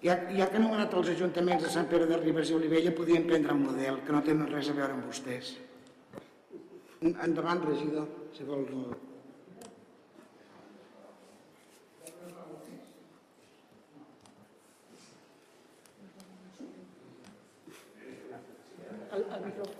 Ja, 0.00 0.14
ja 0.32 0.46
que 0.48 0.56
han 0.56 0.64
nomenat 0.64 0.94
els 0.96 1.10
ajuntaments 1.12 1.66
de 1.66 1.70
Sant 1.72 1.88
Pere 1.90 2.06
de 2.08 2.16
Ribes 2.16 2.48
i 2.48 2.54
Olivella, 2.56 2.92
podien 2.96 3.26
prendre 3.28 3.52
un 3.52 3.66
model 3.66 4.00
que 4.06 4.14
no 4.14 4.22
tenen 4.24 4.48
res 4.48 4.70
a 4.72 4.76
veure 4.78 4.96
amb 4.96 5.10
vostès. 5.10 5.52
Endavant, 7.04 7.60
regidor, 7.68 8.08
si 8.32 8.48
vol... 8.48 8.64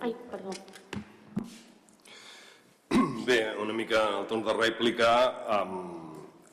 Ai, 0.05 0.13
perdó. 0.29 0.53
Bé, 3.25 3.43
una 3.61 3.73
mica 3.73 4.01
el 4.19 4.25
torn 4.29 4.43
de 4.45 4.53
rèplica 4.53 5.13
amb, 5.61 5.77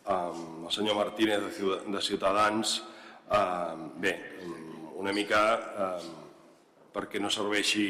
amb 0.09 0.69
el 0.69 0.73
senyor 0.73 0.97
Martínez 0.97 1.59
de 1.59 2.01
Ciutadans 2.05 2.79
bé, 4.01 4.15
una 4.97 5.13
mica 5.13 5.43
perquè 6.95 7.21
no 7.23 7.31
serveixi 7.31 7.87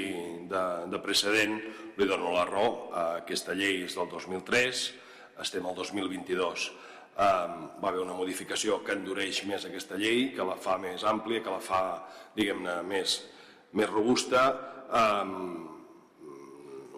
de, 0.51 0.65
de 0.91 0.99
precedent, 1.01 1.57
li 1.97 2.07
dono 2.09 2.35
la 2.35 2.45
raó. 2.49 2.69
Aquesta 3.23 3.55
llei 3.57 3.85
és 3.87 3.97
del 3.97 4.11
2003, 4.11 4.83
estem 5.41 5.67
al 5.67 5.77
2022. 5.79 6.69
Va 7.19 7.89
haver 7.89 8.03
una 8.03 8.17
modificació 8.19 8.81
que 8.85 8.95
endureix 8.99 9.43
més 9.49 9.65
aquesta 9.67 9.99
llei, 9.99 10.29
que 10.35 10.47
la 10.47 10.59
fa 10.61 10.77
més 10.83 11.07
àmplia, 11.09 11.43
que 11.43 11.55
la 11.55 11.63
fa, 11.63 11.83
diguem-ne, 12.37 12.81
més, 12.91 13.21
més 13.79 13.91
robusta. 13.91 14.45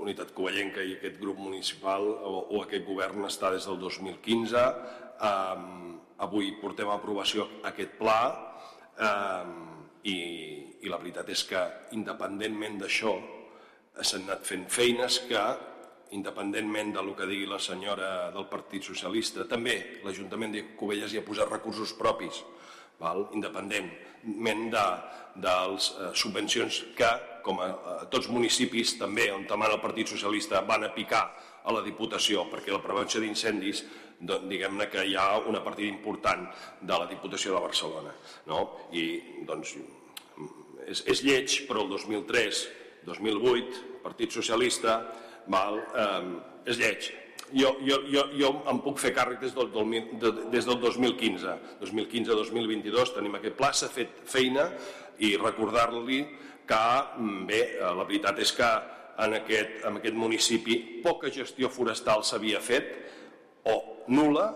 Unitat 0.00 0.32
Covellenca 0.32 0.80
i 0.80 0.96
aquest 0.96 1.18
grup 1.20 1.38
municipal 1.44 2.06
o, 2.08 2.34
o 2.56 2.62
aquest 2.64 2.86
govern 2.88 3.26
està 3.28 3.52
des 3.52 3.68
del 3.68 3.78
2015. 3.82 4.66
Avui 6.26 6.52
portem 6.60 6.88
a 6.90 6.98
aprovació 6.98 7.46
aquest 7.68 7.96
pla 7.98 8.20
eh, 9.00 9.44
i, 10.04 10.16
i 10.84 10.92
la 10.92 11.00
veritat 11.00 11.28
és 11.32 11.44
que 11.48 11.62
independentment 11.96 12.80
d'això 12.80 13.14
s'han 14.00 14.26
anat 14.28 14.46
fent 14.48 14.68
feines 14.72 15.20
que 15.28 15.42
independentment 16.16 16.94
del 16.96 17.12
que 17.14 17.26
digui 17.28 17.46
la 17.46 17.60
senyora 17.62 18.30
del 18.34 18.46
Partit 18.50 18.86
Socialista, 18.86 19.46
també 19.46 19.76
l'Ajuntament 20.04 20.54
de 20.56 20.64
Cubelles 20.78 21.12
hi 21.12 21.20
ha 21.20 21.26
posat 21.26 21.50
recursos 21.50 21.92
propis, 21.98 22.42
val? 23.00 23.28
independentment 23.36 24.64
de, 24.74 24.86
de 25.44 25.54
les 25.72 25.90
eh, 25.92 26.10
subvencions 26.18 26.82
que, 26.98 27.10
com 27.46 27.62
a, 27.62 27.70
a 27.70 28.08
tots 28.12 28.28
municipis 28.32 28.96
també 28.98 29.30
on 29.32 29.46
demana 29.48 29.78
el 29.78 29.84
Partit 29.84 30.10
Socialista, 30.10 30.64
van 30.66 30.88
a 30.88 30.92
picar 30.94 31.24
a 31.62 31.74
la 31.76 31.84
Diputació 31.86 32.46
perquè 32.50 32.74
la 32.74 32.82
prevenció 32.82 33.22
d'incendis 33.22 33.84
diguem-ne 34.20 34.88
que 34.92 35.04
hi 35.08 35.16
ha 35.16 35.38
una 35.48 35.62
partida 35.64 35.88
important 35.88 36.46
de 36.80 36.98
la 36.98 37.08
Diputació 37.08 37.54
de 37.56 37.62
Barcelona. 37.64 38.12
No? 38.50 38.60
I 38.92 39.06
doncs, 39.48 39.74
és, 40.86 41.02
és 41.08 41.24
lleig, 41.24 41.62
però 41.68 41.84
el 41.84 41.90
2003, 41.94 42.66
2008, 43.08 43.86
Partit 44.04 44.32
Socialista, 44.32 45.00
val, 45.48 45.80
eh, 45.96 46.70
és 46.70 46.80
lleig. 46.80 47.10
Jo, 47.50 47.72
jo, 47.82 47.96
jo, 48.06 48.22
jo 48.38 48.50
em 48.70 48.78
puc 48.84 49.00
fer 49.02 49.10
càrrec 49.16 49.40
des 49.42 49.54
del, 49.56 49.72
de, 50.22 50.30
des 50.52 50.68
del 50.68 50.78
2015. 50.78 51.56
2015-2022 51.80 53.14
tenim 53.16 53.34
aquest 53.40 53.56
pla, 53.58 53.72
s'ha 53.74 53.90
fet 53.90 54.22
feina 54.28 54.68
i 55.18 55.34
recordar-li 55.40 56.20
que, 56.70 56.84
bé, 57.48 57.62
la 57.82 58.04
veritat 58.04 58.38
és 58.44 58.52
que 58.54 58.68
en 59.20 59.34
aquest, 59.40 59.80
en 59.88 59.98
aquest 59.98 60.16
municipi 60.16 60.76
poca 61.02 61.32
gestió 61.34 61.68
forestal 61.72 62.22
s'havia 62.24 62.62
fet 62.62 62.92
o 63.64 64.04
nula, 64.08 64.50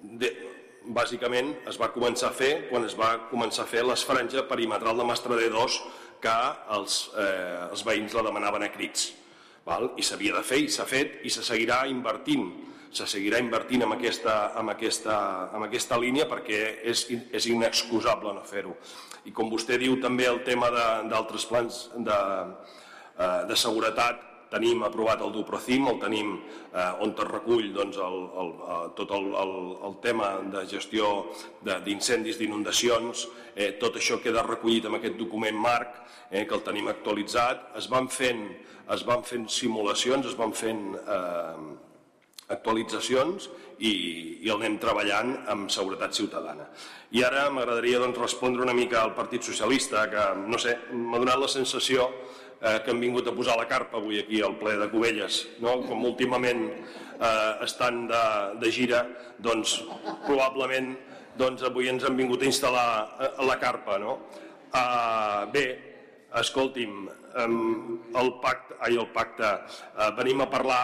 de, 0.00 0.30
bàsicament 0.96 1.52
es 1.68 1.78
va 1.80 1.90
començar 1.94 2.30
a 2.30 2.36
fer 2.36 2.52
quan 2.70 2.86
es 2.86 2.96
va 2.98 3.12
començar 3.30 3.66
a 3.66 3.70
fer 3.70 3.82
l'esfranja 3.84 4.46
perimetral 4.48 4.96
de 4.96 5.06
Mastrader 5.06 5.50
2 5.52 5.80
que 6.20 6.36
els, 6.76 7.02
eh, 7.16 7.68
els 7.70 7.84
veïns 7.84 8.14
la 8.16 8.24
demanaven 8.26 8.64
a 8.64 8.72
crits. 8.72 9.12
Val? 9.64 9.92
I 10.00 10.04
s'havia 10.04 10.34
de 10.36 10.42
fer 10.44 10.62
i 10.64 10.68
s'ha 10.72 10.86
fet 10.88 11.20
i 11.24 11.30
se 11.32 11.44
seguirà 11.44 11.84
invertint 11.88 12.48
se 12.90 13.06
seguirà 13.06 13.38
invertint 13.38 13.84
en 13.86 13.92
aquesta, 13.94 14.36
en 14.58 14.70
aquesta, 14.72 15.16
en 15.54 15.62
aquesta 15.68 15.98
línia 16.02 16.26
perquè 16.26 16.58
és, 16.90 17.04
és 17.30 17.46
inexcusable 17.46 18.32
no 18.34 18.42
fer-ho. 18.46 18.74
I 19.30 19.34
com 19.36 19.50
vostè 19.52 19.78
diu 19.78 19.94
també 20.02 20.26
el 20.26 20.42
tema 20.46 20.70
d'altres 20.72 21.46
plans 21.46 21.84
de, 21.94 22.18
eh, 23.14 23.42
de 23.46 23.56
seguretat, 23.56 24.24
tenim 24.50 24.82
aprovat 24.86 25.22
el 25.24 25.32
Duprocim, 25.34 25.88
el 25.88 25.98
tenim 26.02 26.32
eh, 26.36 27.02
on 27.04 27.14
es 27.14 27.28
recull 27.28 27.70
doncs, 27.74 27.98
el, 27.98 28.18
el, 28.42 28.52
eh, 28.66 28.78
tot 28.98 29.14
el, 29.16 29.28
el, 29.42 29.54
el 29.88 29.98
tema 30.04 30.32
de 30.52 30.64
gestió 30.70 31.10
d'incendis, 31.64 32.38
d'inundacions, 32.40 33.28
eh, 33.54 33.72
tot 33.82 33.96
això 34.00 34.20
queda 34.22 34.46
recollit 34.46 34.88
en 34.88 34.98
aquest 34.98 35.18
document 35.20 35.56
marc 35.56 36.02
eh, 36.30 36.46
que 36.46 36.56
el 36.56 36.64
tenim 36.66 36.90
actualitzat. 36.90 37.70
Es 37.78 37.90
van 37.90 38.10
fent, 38.10 38.48
es 38.90 39.06
van 39.06 39.22
fent 39.26 39.48
simulacions, 39.50 40.26
es 40.26 40.36
van 40.38 40.52
fent 40.56 40.84
eh, 41.00 41.78
actualitzacions 42.50 43.46
i, 43.78 43.92
i 44.42 44.50
el 44.50 44.58
anem 44.58 44.78
treballant 44.82 45.36
amb 45.52 45.70
seguretat 45.72 46.16
ciutadana. 46.16 46.66
I 47.16 47.22
ara 47.26 47.46
m'agradaria 47.50 48.00
doncs, 48.02 48.18
respondre 48.20 48.66
una 48.66 48.74
mica 48.76 49.00
al 49.02 49.14
Partit 49.14 49.46
Socialista, 49.46 50.04
que 50.10 50.26
no 50.42 50.58
sé, 50.58 50.76
m'ha 50.92 51.22
donat 51.22 51.40
la 51.40 51.50
sensació 51.50 52.10
eh, 52.60 52.78
que 52.84 52.92
han 52.92 53.00
vingut 53.00 53.28
a 53.28 53.34
posar 53.36 53.56
la 53.58 53.68
carpa 53.68 53.98
avui 53.98 54.20
aquí 54.20 54.40
al 54.44 54.56
ple 54.60 54.76
de 54.80 54.88
Cubelles, 54.92 55.42
no? 55.64 55.80
com 55.86 56.04
últimament 56.08 56.66
eh, 56.70 57.64
estan 57.66 58.06
de, 58.10 58.22
de 58.60 58.72
gira, 58.72 59.04
doncs 59.38 59.80
probablement 60.26 60.94
doncs, 61.40 61.64
avui 61.64 61.88
ens 61.88 62.04
han 62.04 62.16
vingut 62.18 62.42
a 62.42 62.48
instal·lar 62.50 62.88
eh, 63.26 63.30
la 63.48 63.58
carpa. 63.60 63.98
No? 64.00 64.18
Uh, 64.70 65.50
bé, 65.50 65.64
escolti'm, 66.38 67.08
el 67.40 68.28
pacte, 68.42 68.76
ai, 68.86 68.94
el 68.94 69.08
pacte, 69.10 69.48
uh, 69.96 70.10
venim 70.14 70.44
a 70.44 70.46
parlar 70.50 70.82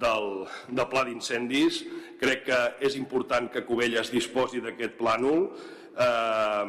del, 0.00 0.44
del 0.68 0.88
pla 0.90 1.04
d'incendis. 1.08 1.82
Crec 2.20 2.44
que 2.48 2.58
és 2.84 2.96
important 2.98 3.48
que 3.52 3.64
Cubelles 3.66 4.12
disposi 4.12 4.60
d'aquest 4.64 4.98
plànol. 5.00 5.48
Eh, 5.92 6.66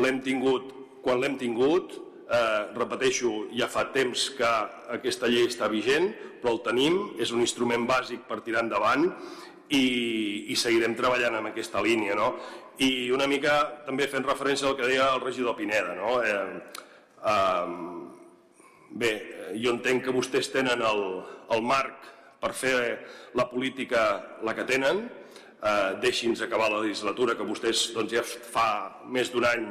l'hem 0.00 0.20
tingut 0.24 0.70
quan 1.04 1.20
l'hem 1.20 1.36
tingut, 1.38 1.92
eh, 2.30 2.62
repeteixo, 2.76 3.32
ja 3.56 3.68
fa 3.70 3.86
temps 3.94 4.28
que 4.36 4.52
aquesta 4.96 5.30
llei 5.30 5.46
està 5.48 5.68
vigent, 5.72 6.10
però 6.42 6.56
el 6.56 6.62
tenim, 6.66 6.98
és 7.22 7.32
un 7.34 7.42
instrument 7.44 7.86
bàsic 7.88 8.26
per 8.28 8.42
tirar 8.46 8.64
endavant 8.66 9.06
i, 9.68 9.84
i 10.52 10.56
seguirem 10.58 10.96
treballant 10.98 11.38
en 11.40 11.50
aquesta 11.50 11.82
línia. 11.82 12.16
No? 12.18 12.34
I 12.82 13.10
una 13.14 13.28
mica 13.30 13.58
també 13.86 14.08
fent 14.10 14.26
referència 14.26 14.68
al 14.68 14.76
que 14.78 14.88
deia 14.88 15.12
el 15.14 15.22
regidor 15.24 15.56
Pineda. 15.58 15.94
No? 15.98 16.18
Eh, 16.22 16.82
eh, 17.32 18.16
bé, 18.90 19.12
jo 19.56 19.72
entenc 19.74 20.04
que 20.04 20.14
vostès 20.14 20.50
tenen 20.52 20.82
el, 20.84 21.06
el 21.54 21.64
marc 21.64 22.12
per 22.42 22.52
fer 22.54 22.74
la 23.38 23.46
política 23.48 24.02
la 24.44 24.54
que 24.54 24.66
tenen, 24.68 25.06
eh, 25.06 25.90
deixi'ns 26.02 26.42
acabar 26.44 26.68
la 26.70 26.82
legislatura, 26.84 27.34
que 27.34 27.48
vostès 27.48 27.88
doncs, 27.94 28.12
ja 28.12 28.22
fa 28.26 28.68
més 29.08 29.32
d'un 29.32 29.46
any 29.48 29.66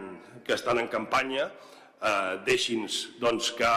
que 0.45 0.57
estan 0.57 0.81
en 0.81 0.89
campanya, 0.91 1.49
eh, 2.01 2.37
deixi'ns 2.45 3.17
doncs, 3.21 3.51
que 3.57 3.71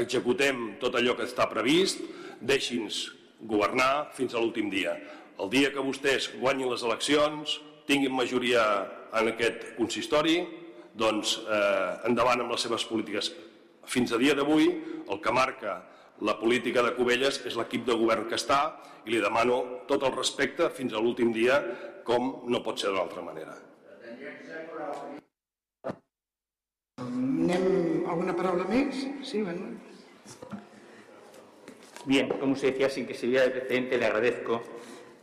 executem 0.00 0.74
tot 0.82 0.96
allò 0.98 1.14
que 1.16 1.26
està 1.28 1.46
previst, 1.50 2.02
deixi'ns 2.40 3.04
governar 3.46 4.10
fins 4.16 4.34
a 4.34 4.42
l'últim 4.42 4.70
dia. 4.72 4.96
El 5.38 5.50
dia 5.50 5.70
que 5.74 5.82
vostès 5.82 6.30
guanyin 6.40 6.70
les 6.70 6.84
eleccions, 6.86 7.58
tinguin 7.86 8.14
majoria 8.14 8.62
en 9.14 9.30
aquest 9.32 9.74
consistori, 9.78 10.38
doncs 10.94 11.38
eh, 11.42 12.06
endavant 12.08 12.44
amb 12.44 12.54
les 12.54 12.62
seves 12.66 12.86
polítiques. 12.88 13.32
Fins 13.84 14.14
a 14.14 14.20
dia 14.20 14.34
d'avui, 14.38 14.70
el 15.10 15.20
que 15.20 15.34
marca 15.34 15.82
la 16.24 16.38
política 16.38 16.82
de 16.82 16.94
Cubelles 16.94 17.40
és 17.44 17.58
l'equip 17.58 17.84
de 17.86 17.96
govern 17.98 18.28
que 18.30 18.38
està 18.38 18.78
i 19.04 19.12
li 19.12 19.20
demano 19.20 19.84
tot 19.90 20.06
el 20.06 20.14
respecte 20.14 20.70
fins 20.72 20.94
a 20.94 21.02
l'últim 21.02 21.34
dia, 21.34 21.60
com 22.06 22.44
no 22.48 22.62
pot 22.62 22.78
ser 22.80 22.90
d'una 22.92 23.02
altra 23.04 23.24
manera. 23.24 23.56
Anem 27.04 28.04
alguna 28.08 28.34
paraula 28.36 28.64
més? 28.68 29.04
Sí, 29.22 29.42
Manuel. 29.44 29.76
Bien, 32.06 32.28
como 32.28 32.52
usted 32.52 32.72
decía, 32.72 32.90
sin 32.90 33.06
que 33.06 33.14
se 33.14 33.26
viera 33.26 33.44
de 33.44 33.50
precedente, 33.50 33.96
le 33.96 34.06
agradezco 34.06 34.62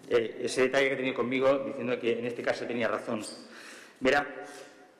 eh, 0.09 0.41
ese 0.43 0.63
detalle 0.63 0.89
que 0.89 0.95
tenido 0.95 1.15
conmigo, 1.15 1.59
diciendo 1.59 1.99
que 1.99 2.19
en 2.19 2.25
este 2.25 2.41
caso 2.41 2.65
tenía 2.65 2.87
razón. 2.87 3.21
Verá, 3.99 4.25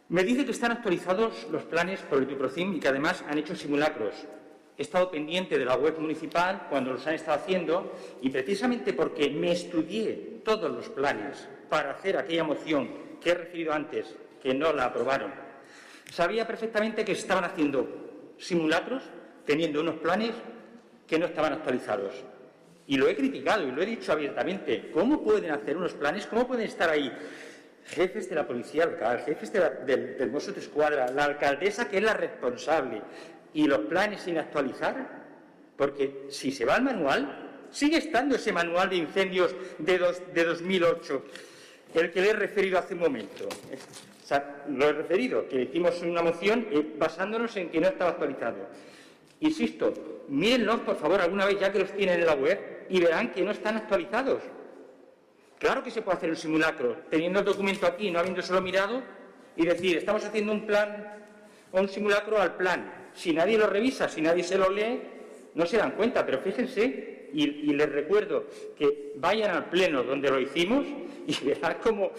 me 0.10 0.24
dice 0.24 0.46
que 0.46 0.52
están 0.52 0.72
actualizados 0.72 1.48
los 1.52 1.64
planes 1.64 2.02
por 2.02 2.20
el 2.20 2.28
Tuprocim 2.28 2.76
y 2.76 2.80
que 2.80 2.88
además 2.88 3.24
han 3.28 3.38
hecho 3.38 3.56
simulacros. 3.56 4.14
He 4.78 4.84
estado 4.84 5.10
pendiente 5.10 5.58
de 5.58 5.66
la 5.66 5.76
web 5.76 5.98
municipal 6.00 6.68
cuando 6.70 6.94
los 6.94 7.06
han 7.08 7.16
estado 7.16 7.40
haciendo 7.40 7.94
y 8.22 8.30
precisamente 8.30 8.94
porque 8.94 9.30
me 9.30 9.52
estudié 9.52 10.42
todos 10.44 10.72
los 10.72 10.90
planes 10.90 11.48
para 11.70 11.92
hacer 11.92 12.18
aquella 12.18 12.44
moción 12.44 12.90
que 13.22 13.32
he 13.32 13.36
referido 13.36 13.74
antes, 13.74 14.16
que 14.42 14.54
no 14.54 14.74
la 14.74 14.86
aprobaron, 14.86 15.32
sabía 16.12 16.46
perfectamente 16.46 17.06
que 17.06 17.14
estaban 17.14 17.46
haciendo 17.46 17.88
simulacros 18.38 19.04
teniendo 19.46 19.82
unos 19.82 19.96
planes 19.96 20.32
que 21.08 21.18
no 21.18 21.26
estaban 21.26 21.54
actualizados. 21.54 22.14
Y 22.88 22.98
lo 22.98 23.08
he 23.08 23.16
criticado 23.16 23.68
y 23.68 23.72
lo 23.72 23.82
he 23.82 23.86
dicho 23.86 24.12
abiertamente. 24.12 24.92
¿Cómo 24.94 25.24
pueden 25.24 25.52
hacer 25.52 25.78
unos 25.78 25.94
planes? 25.94 26.28
¿Cómo 26.28 26.48
pueden 26.48 26.66
estar 26.66 26.90
ahí 26.90 27.12
jefes 27.86 28.30
de 28.30 28.36
la 28.36 28.46
policía 28.46 28.86
local, 28.86 29.24
jefes 29.26 29.52
del, 29.52 29.86
del 29.86 30.32
de 30.32 30.60
Escuadra, 30.60 31.10
la 31.12 31.26
alcaldesa 31.26 31.90
que 31.90 31.98
es 31.98 32.04
la 32.04 32.14
responsable, 32.14 33.02
y 33.54 33.66
los 33.66 33.80
planes 33.80 34.22
sin 34.22 34.38
actualizar? 34.38 35.22
Porque 35.78 36.26
si 36.30 36.52
se 36.52 36.66
va 36.66 36.76
al 36.76 36.84
manual, 36.84 37.68
sigue 37.72 37.98
estando 37.98 38.36
ese 38.36 38.52
manual 38.52 38.90
de 38.90 38.98
incendios 38.98 39.56
de, 39.80 39.98
dos, 39.98 40.22
de 40.34 40.44
2008, 40.44 41.26
el 41.96 42.12
que 42.12 42.22
le 42.22 42.30
he 42.30 42.34
referido 42.34 42.78
hace 42.78 42.94
un 42.94 43.00
momento. 43.00 43.48
Lo 44.70 44.90
he 44.90 44.94
referido, 44.94 45.48
que 45.48 45.64
hicimos 45.64 46.02
una 46.02 46.22
moción 46.22 46.68
eh, 46.72 46.96
basándonos 46.98 47.56
en 47.58 47.70
que 47.70 47.80
no 47.80 47.88
estaba 47.88 48.12
actualizado. 48.12 48.68
Insisto, 49.40 49.94
mírenlos, 50.30 50.82
por 50.82 50.96
favor, 50.96 51.20
alguna 51.20 51.46
vez 51.46 51.60
ya 51.60 51.72
que 51.72 51.80
los 51.80 51.92
tienen 51.92 52.20
en 52.20 52.26
la 52.26 52.36
web 52.36 52.86
y 52.90 53.00
verán 53.00 53.32
que 53.32 53.42
no 53.42 53.52
están 53.52 53.78
actualizados. 53.78 54.42
Claro 55.58 55.84
que 55.84 55.92
se 55.92 56.02
puede 56.02 56.18
hacer 56.18 56.30
un 56.30 56.36
simulacro, 56.36 56.98
teniendo 57.10 57.40
el 57.40 57.46
documento 57.46 57.86
aquí, 57.86 58.12
no 58.12 58.20
habiéndoselo 58.20 58.62
mirado, 58.62 59.02
y 59.56 59.66
decir, 59.66 59.98
estamos 59.98 60.24
haciendo 60.24 60.54
un 60.54 60.66
plan 60.66 61.22
un 61.74 61.88
simulacro 61.88 62.40
al 62.42 62.56
plan. 62.56 63.10
Si 63.14 63.34
nadie 63.34 63.58
lo 63.58 63.68
revisa, 63.68 64.08
si 64.10 64.22
nadie 64.22 64.44
se 64.44 64.58
lo 64.58 64.70
lee, 64.70 65.02
no 65.56 65.66
se 65.66 65.78
dan 65.78 65.92
cuenta, 65.92 66.26
pero 66.26 66.40
fíjense, 66.40 67.30
y, 67.34 67.44
y 67.44 67.74
les 67.74 67.90
recuerdo 67.90 68.46
que 68.78 69.14
vayan 69.16 69.56
al 69.56 69.70
pleno 69.70 70.04
donde 70.04 70.30
lo 70.30 70.40
hicimos 70.40 70.86
y 71.28 71.36
verán 71.46 71.78
cómo 71.82 72.12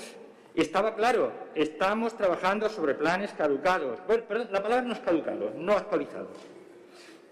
estaba 0.61 0.95
claro, 0.95 1.33
estamos 1.55 2.17
trabajando 2.17 2.69
sobre 2.69 2.95
planes 2.95 3.33
caducados. 3.33 3.99
Bueno, 4.07 4.25
perdón, 4.29 4.49
la 4.53 4.63
palabra 4.63 4.85
no 4.85 4.93
es 4.93 5.01
caducados, 5.01 5.55
no 5.55 5.73
actualizados. 5.73 6.37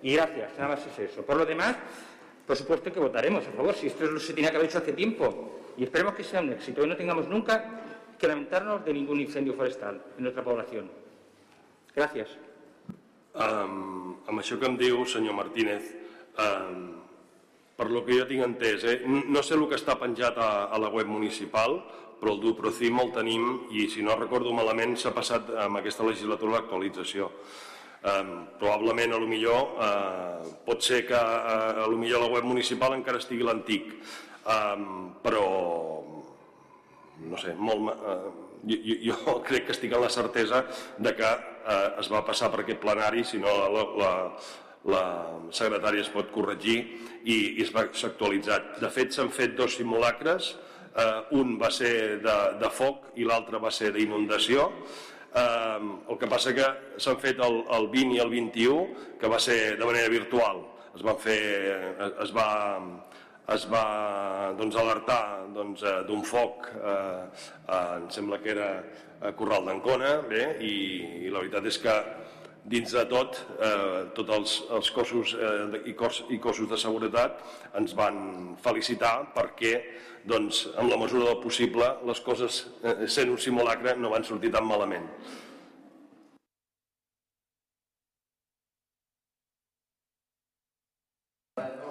Y 0.02 0.14
gracias, 0.14 0.52
nada 0.56 0.76
más 0.76 0.86
es 0.86 0.98
eso. 0.98 1.22
Por 1.22 1.36
lo 1.36 1.44
demás, 1.44 1.76
por 2.46 2.56
supuesto 2.56 2.92
que 2.92 2.98
votaremos 2.98 3.46
a 3.46 3.50
favor, 3.50 3.74
si 3.74 3.88
esto 3.88 4.18
se 4.18 4.32
tenía 4.32 4.50
que 4.50 4.56
haber 4.56 4.68
hecho 4.68 4.78
hace 4.78 4.92
tiempo. 4.92 5.58
Y 5.76 5.84
esperemos 5.84 6.14
que 6.14 6.24
sea 6.24 6.40
un 6.40 6.52
éxito 6.52 6.84
y 6.84 6.88
no 6.88 6.96
tengamos 6.96 7.28
nunca 7.28 7.82
que 8.18 8.26
lamentarnos 8.26 8.84
de 8.84 8.92
ningún 8.92 9.20
incendio 9.20 9.54
forestal 9.54 10.02
en 10.16 10.22
nuestra 10.22 10.42
población. 10.42 10.90
Gracias. 11.94 12.36
Um, 13.30 14.16
amb 14.26 14.40
això 14.42 14.58
que 14.58 14.66
em 14.66 14.74
diu, 14.74 15.04
senyor 15.06 15.36
Martínez, 15.38 15.92
um, 16.42 16.98
lo 17.86 18.02
que 18.04 18.18
jo 18.18 18.26
tinc 18.28 18.42
entès, 18.44 18.82
eh, 18.84 18.96
no 19.06 19.40
sé 19.42 19.54
el 19.54 19.62
que 19.70 19.78
està 19.78 19.94
penjat 19.96 20.36
a 20.36 20.78
la 20.78 20.90
web 20.90 21.06
municipal, 21.08 21.78
però 22.20 22.34
el 22.34 22.42
Duprocim 22.42 23.00
el 23.02 23.12
tenim 23.16 23.46
i, 23.72 23.88
si 23.92 24.04
no 24.06 24.18
recordo 24.18 24.52
malament, 24.56 24.96
s'ha 24.96 25.14
passat 25.16 25.48
amb 25.66 25.80
aquesta 25.80 26.06
legislatura 26.06 26.58
l'actualització. 26.58 27.30
Um, 28.00 28.46
probablement, 28.60 29.12
a 29.12 29.20
lo 29.20 29.28
millor, 29.28 29.74
uh, 29.76 30.52
pot 30.64 30.84
ser 30.84 31.02
que 31.08 31.16
uh, 31.16 31.82
a 31.84 31.88
lo 31.88 31.98
millor 32.00 32.22
la 32.24 32.30
web 32.32 32.46
municipal 32.48 32.94
encara 32.96 33.20
estigui 33.20 33.44
l'antic, 33.44 33.90
um, 34.48 35.10
però 35.20 35.48
no 37.20 37.36
sé, 37.40 37.52
molt, 37.60 37.90
uh, 37.92 38.48
jo, 38.64 38.96
jo 39.04 39.36
crec 39.48 39.68
que 39.68 39.76
estic 39.76 39.92
en 39.92 40.04
la 40.04 40.10
certesa 40.12 40.64
de 40.98 41.14
que 41.16 41.28
eh, 41.28 42.00
es 42.00 42.10
va 42.12 42.24
passar 42.26 42.50
per 42.52 42.62
aquest 42.64 42.80
plenari, 42.82 43.24
si 43.24 43.40
no 43.42 43.52
la, 43.74 43.84
la, 44.00 44.12
la 44.94 45.04
secretària 45.54 46.04
es 46.04 46.10
pot 46.12 46.30
corregir 46.34 46.78
i, 47.24 47.60
i 47.60 47.66
s'ha 47.68 47.86
actualitzat. 48.10 48.76
De 48.82 48.90
fet, 48.92 49.14
s'han 49.14 49.32
fet 49.34 49.56
dos 49.58 49.76
simulacres, 49.78 50.54
eh, 50.96 51.38
un 51.38 51.56
va 51.60 51.70
ser 51.74 52.20
de, 52.24 52.36
de 52.60 52.70
foc 52.74 53.12
i 53.20 53.28
l'altre 53.28 53.60
va 53.62 53.70
ser 53.74 53.92
d'inundació. 53.96 54.70
Eh, 55.30 55.78
el 56.10 56.18
que 56.18 56.30
passa 56.30 56.54
que 56.56 56.66
s'han 56.98 57.20
fet 57.22 57.40
el, 57.44 57.62
el 57.76 57.88
20 57.92 58.18
i 58.18 58.24
el 58.24 58.34
21, 58.34 59.06
que 59.20 59.30
va 59.30 59.38
ser 59.42 59.60
de 59.78 59.86
manera 59.86 60.10
virtual. 60.12 60.64
Es, 60.94 61.04
van 61.06 61.18
fer, 61.22 61.40
es 62.24 62.34
va 62.34 62.48
es 63.50 63.66
va 63.70 63.84
doncs, 64.58 64.76
alertar 64.78 65.46
doncs, 65.54 65.82
eh, 65.82 66.00
d'un 66.06 66.20
doncs, 66.20 66.30
foc, 66.30 66.68
eh, 66.70 67.22
eh, 67.66 67.96
em 67.96 68.08
sembla 68.14 68.38
que 68.42 68.52
era 68.52 68.68
a 69.26 69.32
Corral 69.36 69.66
d'Ancona, 69.66 70.12
bé, 70.28 70.44
i, 70.62 70.74
i 71.26 71.32
la 71.32 71.42
veritat 71.42 71.66
és 71.66 71.78
que 71.82 71.96
dins 72.64 72.92
de 72.92 73.04
tot, 73.08 73.38
eh, 73.58 74.04
tots 74.16 74.36
els, 74.36 74.56
els 74.76 74.90
cossos 74.94 75.34
eh, 75.34 75.82
i, 75.90 75.94
cos, 75.96 76.22
i 76.28 76.38
cossos 76.38 76.68
de 76.70 76.78
seguretat 76.80 77.40
ens 77.80 77.94
van 77.96 78.56
felicitar 78.62 79.14
perquè 79.34 79.74
doncs, 80.28 80.66
amb 80.76 80.92
la 80.92 80.98
mesura 81.00 81.30
del 81.30 81.40
possible 81.40 81.94
les 82.06 82.20
coses, 82.20 82.66
eh, 82.84 83.06
sent 83.08 83.32
un 83.32 83.38
simulacre, 83.40 83.96
no 83.96 84.12
van 84.12 84.26
sortir 84.26 84.52
tan 84.52 84.66
malament. 84.68 85.08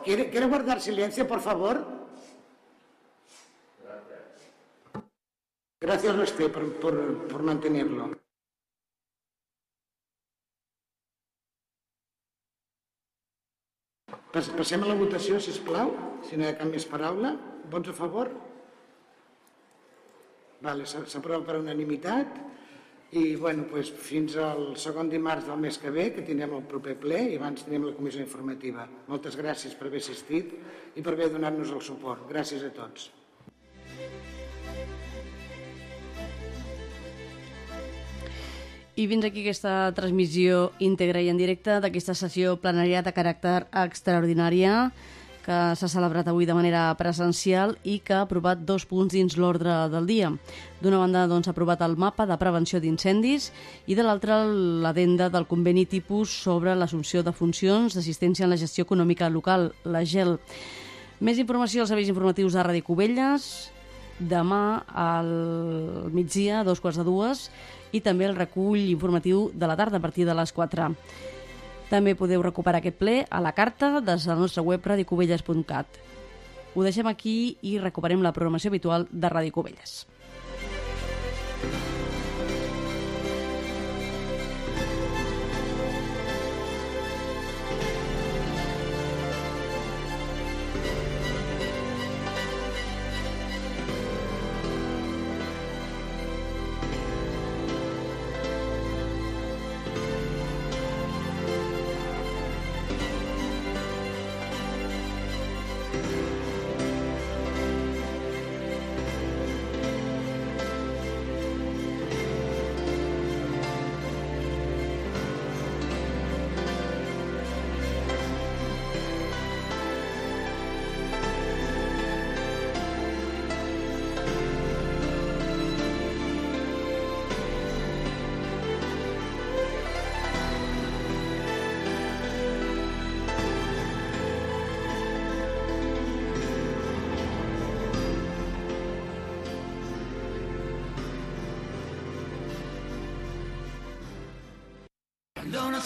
¿quiere, 0.10 0.30
¿quiere 0.30 0.48
guardar 0.48 0.82
silencio, 0.82 1.28
por 1.28 1.40
favor? 1.40 1.86
Gracias 5.82 6.16
a 6.16 6.22
usted 6.22 6.52
por, 6.52 6.74
por, 6.80 7.28
por 7.28 7.44
mantenerlo. 7.44 8.29
Passem 14.34 14.84
a 14.86 14.90
la 14.92 14.96
votació, 15.00 15.40
si 15.42 15.56
plau, 15.66 15.90
si 16.28 16.38
no 16.38 16.46
hi 16.46 16.52
ha 16.52 16.58
cap 16.60 16.70
més 16.70 16.86
paraula. 16.86 17.32
Vots 17.72 17.90
a 17.90 17.96
favor? 17.98 18.30
Vale, 20.62 20.86
s'a- 20.86 21.06
s'aprova 21.08 21.46
per 21.48 21.56
unanimitat 21.62 22.38
i 23.18 23.36
bueno, 23.42 23.64
pues, 23.72 23.90
fins 23.90 24.36
al 24.38 24.76
segon 24.78 25.10
dimarts 25.10 25.48
del 25.48 25.58
mes 25.58 25.80
que 25.82 25.90
ve, 25.90 26.12
que 26.14 26.22
tindrem 26.22 26.54
el 26.60 26.66
proper 26.70 26.94
ple 27.02 27.24
i 27.32 27.38
abans 27.40 27.64
tindrem 27.64 27.88
la 27.90 27.96
comissió 27.98 28.22
informativa. 28.22 28.86
Moltes 29.08 29.38
gràcies 29.40 29.74
per 29.80 29.88
haver 29.88 30.04
assistit 30.04 30.54
i 30.96 31.02
per 31.02 31.14
haver 31.16 31.32
donat-nos 31.34 31.72
el 31.72 31.82
suport. 31.82 32.28
Gràcies 32.30 32.66
a 32.68 32.70
tots. 32.76 33.10
I 39.00 39.06
fins 39.08 39.24
aquí 39.24 39.46
aquesta 39.46 39.94
transmissió 39.96 40.74
íntegra 40.84 41.22
i 41.24 41.30
en 41.32 41.38
directe 41.40 41.78
d'aquesta 41.80 42.12
sessió 42.20 42.58
plenària 42.60 43.00
de 43.00 43.14
caràcter 43.16 43.62
extraordinària 43.86 44.90
que 45.46 45.60
s'ha 45.80 45.88
celebrat 45.88 46.28
avui 46.28 46.44
de 46.50 46.58
manera 46.58 46.82
presencial 47.00 47.78
i 47.88 48.02
que 48.04 48.18
ha 48.18 48.26
aprovat 48.26 48.66
dos 48.68 48.84
punts 48.90 49.16
dins 49.16 49.38
l'ordre 49.40 49.78
del 49.94 50.10
dia. 50.10 50.34
D'una 50.84 51.00
banda, 51.00 51.24
doncs, 51.32 51.48
ha 51.48 51.56
aprovat 51.56 51.80
el 51.88 51.96
mapa 51.96 52.28
de 52.28 52.36
prevenció 52.44 52.84
d'incendis 52.84 53.54
i 53.88 53.96
de 53.96 54.04
l'altra, 54.04 54.42
l'adenda 54.44 55.32
del 55.32 55.48
conveni 55.48 55.88
tipus 55.88 56.36
sobre 56.44 56.76
l'assumpció 56.76 57.24
de 57.24 57.32
funcions 57.32 57.96
d'assistència 57.96 58.50
en 58.50 58.52
la 58.52 58.60
gestió 58.60 58.84
econòmica 58.84 59.32
local, 59.32 59.72
la 59.88 60.04
GEL. 60.04 60.36
Més 61.24 61.40
informació 61.40 61.88
als 61.88 61.96
serveis 61.96 62.12
informatius 62.12 62.52
de 62.52 62.68
Ràdio 62.68 62.84
Cubelles, 62.92 63.72
demà 64.20 64.84
al 64.92 65.30
migdia, 66.12 66.60
a 66.60 66.68
dos 66.68 66.84
quarts 66.84 67.00
de 67.00 67.08
dues, 67.08 67.48
i 67.92 68.02
també 68.02 68.28
el 68.28 68.36
recull 68.38 68.90
informatiu 68.90 69.50
de 69.54 69.68
la 69.68 69.78
tarda 69.80 69.98
a 69.98 70.04
partir 70.04 70.26
de 70.28 70.36
les 70.38 70.54
4. 70.54 70.92
També 71.90 72.14
podeu 72.16 72.44
recuperar 72.46 72.84
aquest 72.84 73.00
ple 73.00 73.26
a 73.30 73.42
la 73.42 73.56
carta 73.58 74.00
des 74.00 74.26
de 74.26 74.30
la 74.30 74.38
nostra 74.40 74.64
web 74.64 74.86
radiocubelles.cat. 74.86 75.88
Ho 76.76 76.86
deixem 76.86 77.08
aquí 77.10 77.58
i 77.66 77.80
recuperem 77.82 78.22
la 78.22 78.34
programació 78.34 78.70
habitual 78.70 79.08
de 79.12 79.30
Ràdio 79.30 79.56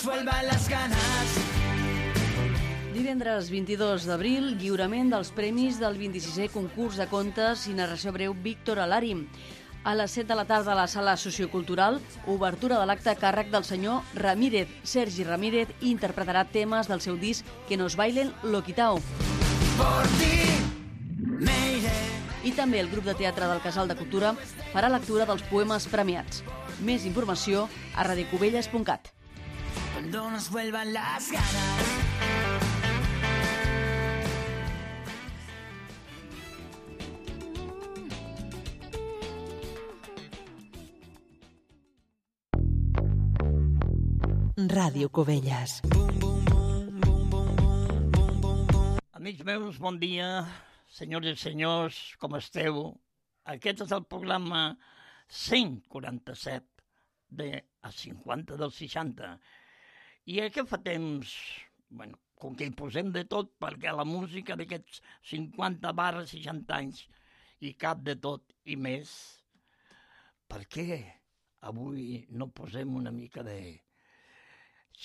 Cubelles. 0.04 0.68
Divendres 2.94 3.50
22 3.50 4.04
d'abril, 4.10 4.50
lliurament 4.60 5.14
dels 5.14 5.30
premis 5.32 5.80
del 5.80 5.96
26è 5.96 6.50
concurs 6.52 7.00
de 7.00 7.08
contes 7.08 7.64
i 7.72 7.76
narració 7.78 8.12
breu 8.12 8.36
Víctor 8.36 8.82
Alari. 8.84 9.14
A 9.84 9.94
les 9.96 10.12
7 10.12 10.28
de 10.28 10.36
la 10.36 10.46
tarda 10.46 10.74
a 10.74 10.76
la 10.76 10.90
sala 10.92 11.16
sociocultural, 11.16 12.02
obertura 12.28 12.80
de 12.80 12.90
l'acte 12.90 13.16
càrrec 13.16 13.50
del 13.52 13.64
senyor 13.64 14.04
Ramírez. 14.20 14.68
Sergi 14.84 15.24
Ramírez 15.24 15.72
interpretarà 15.82 16.44
temes 16.52 16.92
del 16.92 17.00
seu 17.00 17.16
disc 17.16 17.48
Que 17.70 17.80
nos 17.80 17.96
bailen 17.96 18.36
lo 18.44 18.64
quitao. 18.64 19.00
I 22.44 22.52
també 22.52 22.84
el 22.84 22.92
grup 22.92 23.08
de 23.08 23.16
teatre 23.16 23.48
del 23.48 23.64
Casal 23.64 23.88
de 23.88 23.96
Cultura 23.96 24.36
farà 24.76 24.92
lectura 24.92 25.26
dels 25.26 25.48
poemes 25.48 25.88
premiats. 25.88 26.44
Més 26.84 27.08
informació 27.08 27.70
a 27.96 28.04
radiocubelles.cat. 28.04 29.23
Cuando 30.04 30.32
nos 30.32 30.52
vuelvan 30.52 30.92
las 30.92 31.32
ganas. 31.32 31.84
Ràdio 44.58 45.10
Cubelles. 45.10 45.82
Amics 49.14 49.46
meus, 49.46 49.80
bon 49.80 50.00
dia. 50.00 50.44
Senyores 50.92 51.40
i 51.40 51.44
senyors, 51.48 52.04
com 52.20 52.36
esteu? 52.36 53.00
Aquest 53.56 53.88
és 53.88 53.96
el 53.96 54.04
programa 54.04 54.76
147 55.32 56.68
de 57.30 57.54
a 57.82 57.92
50 58.04 58.60
del 58.60 58.72
60. 58.84 59.38
I 60.26 60.40
aquest 60.40 60.70
fa 60.72 60.78
temps, 60.80 61.32
bueno, 61.92 62.20
com 62.40 62.56
que 62.56 62.68
hi 62.68 62.76
posem 62.80 63.12
de 63.16 63.24
tot, 63.28 63.50
perquè 63.60 63.92
la 63.92 64.06
música 64.08 64.56
d'aquests 64.60 65.02
50 65.32 65.92
barra 66.00 66.24
60 66.28 66.76
anys 66.78 67.02
i 67.64 67.74
cap 67.80 68.04
de 68.08 68.16
tot 68.28 68.54
i 68.64 68.78
més, 68.80 69.12
per 70.48 70.62
què 70.76 71.00
avui 71.68 72.24
no 72.40 72.48
posem 72.56 72.96
una 73.00 73.12
mica 73.12 73.44
de 73.44 73.58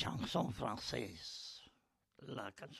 chanson 0.00 0.52
francès? 0.54 1.28
La 2.28 2.50
cançó 2.50 2.76